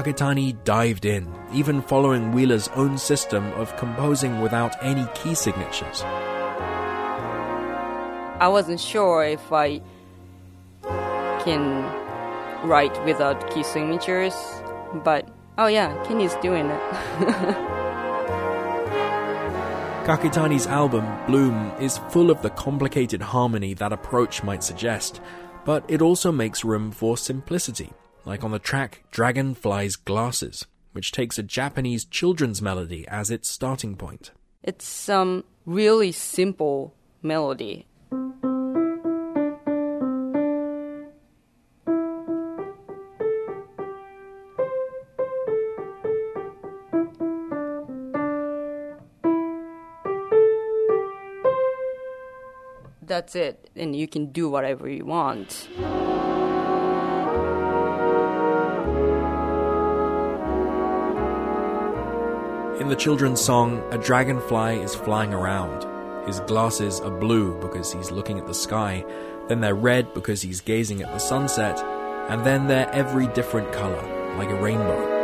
[0.09, 6.03] Kakitani dived in, even following Wheeler's own system of composing without any key signatures.
[8.41, 9.83] I wasn't sure if I
[11.45, 11.85] can
[12.67, 14.33] write without key signatures,
[15.05, 15.29] but
[15.59, 16.81] oh yeah, Kenny's doing it.
[20.07, 25.21] Kakitani's album, Bloom, is full of the complicated harmony that approach might suggest,
[25.67, 27.93] but it also makes room for simplicity
[28.29, 33.97] like on the track Dragonfly's Glasses, which takes a Japanese children's melody as its starting
[33.97, 34.33] point.
[34.63, 37.87] It's some really simple melody.
[53.01, 55.67] That's it, and you can do whatever you want.
[62.81, 65.85] In the children's song, a dragonfly is flying around.
[66.29, 69.05] His glasses are blue because he's looking at the sky,
[69.49, 71.81] then they're red because he's gazing at the sunset,
[72.31, 74.01] and then they're every different color,
[74.37, 75.17] like a rainbow.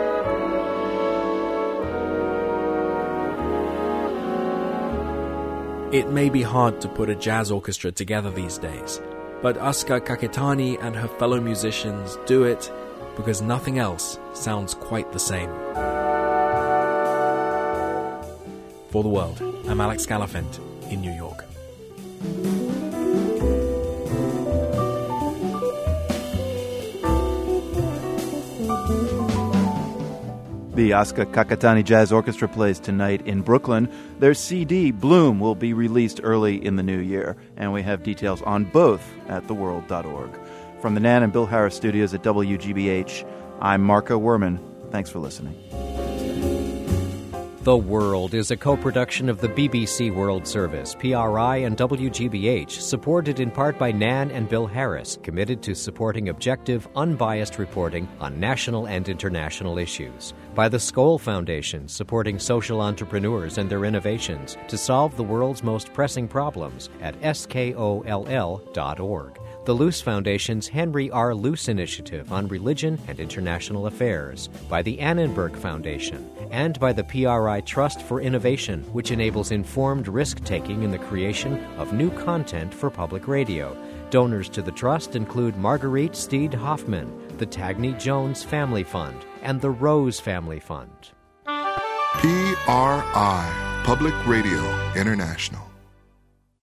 [5.92, 9.00] It may be hard to put a jazz orchestra together these days,
[9.42, 12.72] but Asuka Kakitani and her fellow musicians do it
[13.14, 16.03] because nothing else sounds quite the same.
[18.94, 21.44] For the World, I'm Alex Gallafent in New York.
[30.76, 33.92] The Asuka Kakitani Jazz Orchestra plays tonight in Brooklyn.
[34.20, 38.42] Their CD, Bloom, will be released early in the new year, and we have details
[38.42, 40.30] on both at theworld.org.
[40.80, 43.28] From the Nan and Bill Harris studios at WGBH,
[43.60, 44.60] I'm Marco Werman.
[44.92, 45.83] Thanks for listening.
[47.64, 53.40] The World is a co production of the BBC World Service, PRI, and WGBH, supported
[53.40, 58.86] in part by Nan and Bill Harris, committed to supporting objective, unbiased reporting on national
[58.86, 60.34] and international issues.
[60.54, 65.90] By the Skoll Foundation, supporting social entrepreneurs and their innovations to solve the world's most
[65.94, 68.04] pressing problems at skoll.org
[69.64, 71.34] the Luce Foundation's Henry R.
[71.34, 77.62] Luce Initiative on Religion and International Affairs, by the Annenberg Foundation, and by the PRI
[77.62, 82.90] Trust for Innovation, which enables informed risk taking in the creation of new content for
[82.90, 83.74] public radio.
[84.10, 89.70] Donors to the Trust include Marguerite Steed Hoffman, the Tagney Jones Family Fund, and the
[89.70, 90.90] Rose Family Fund.
[91.46, 91.80] PRI,
[93.84, 95.63] Public Radio International.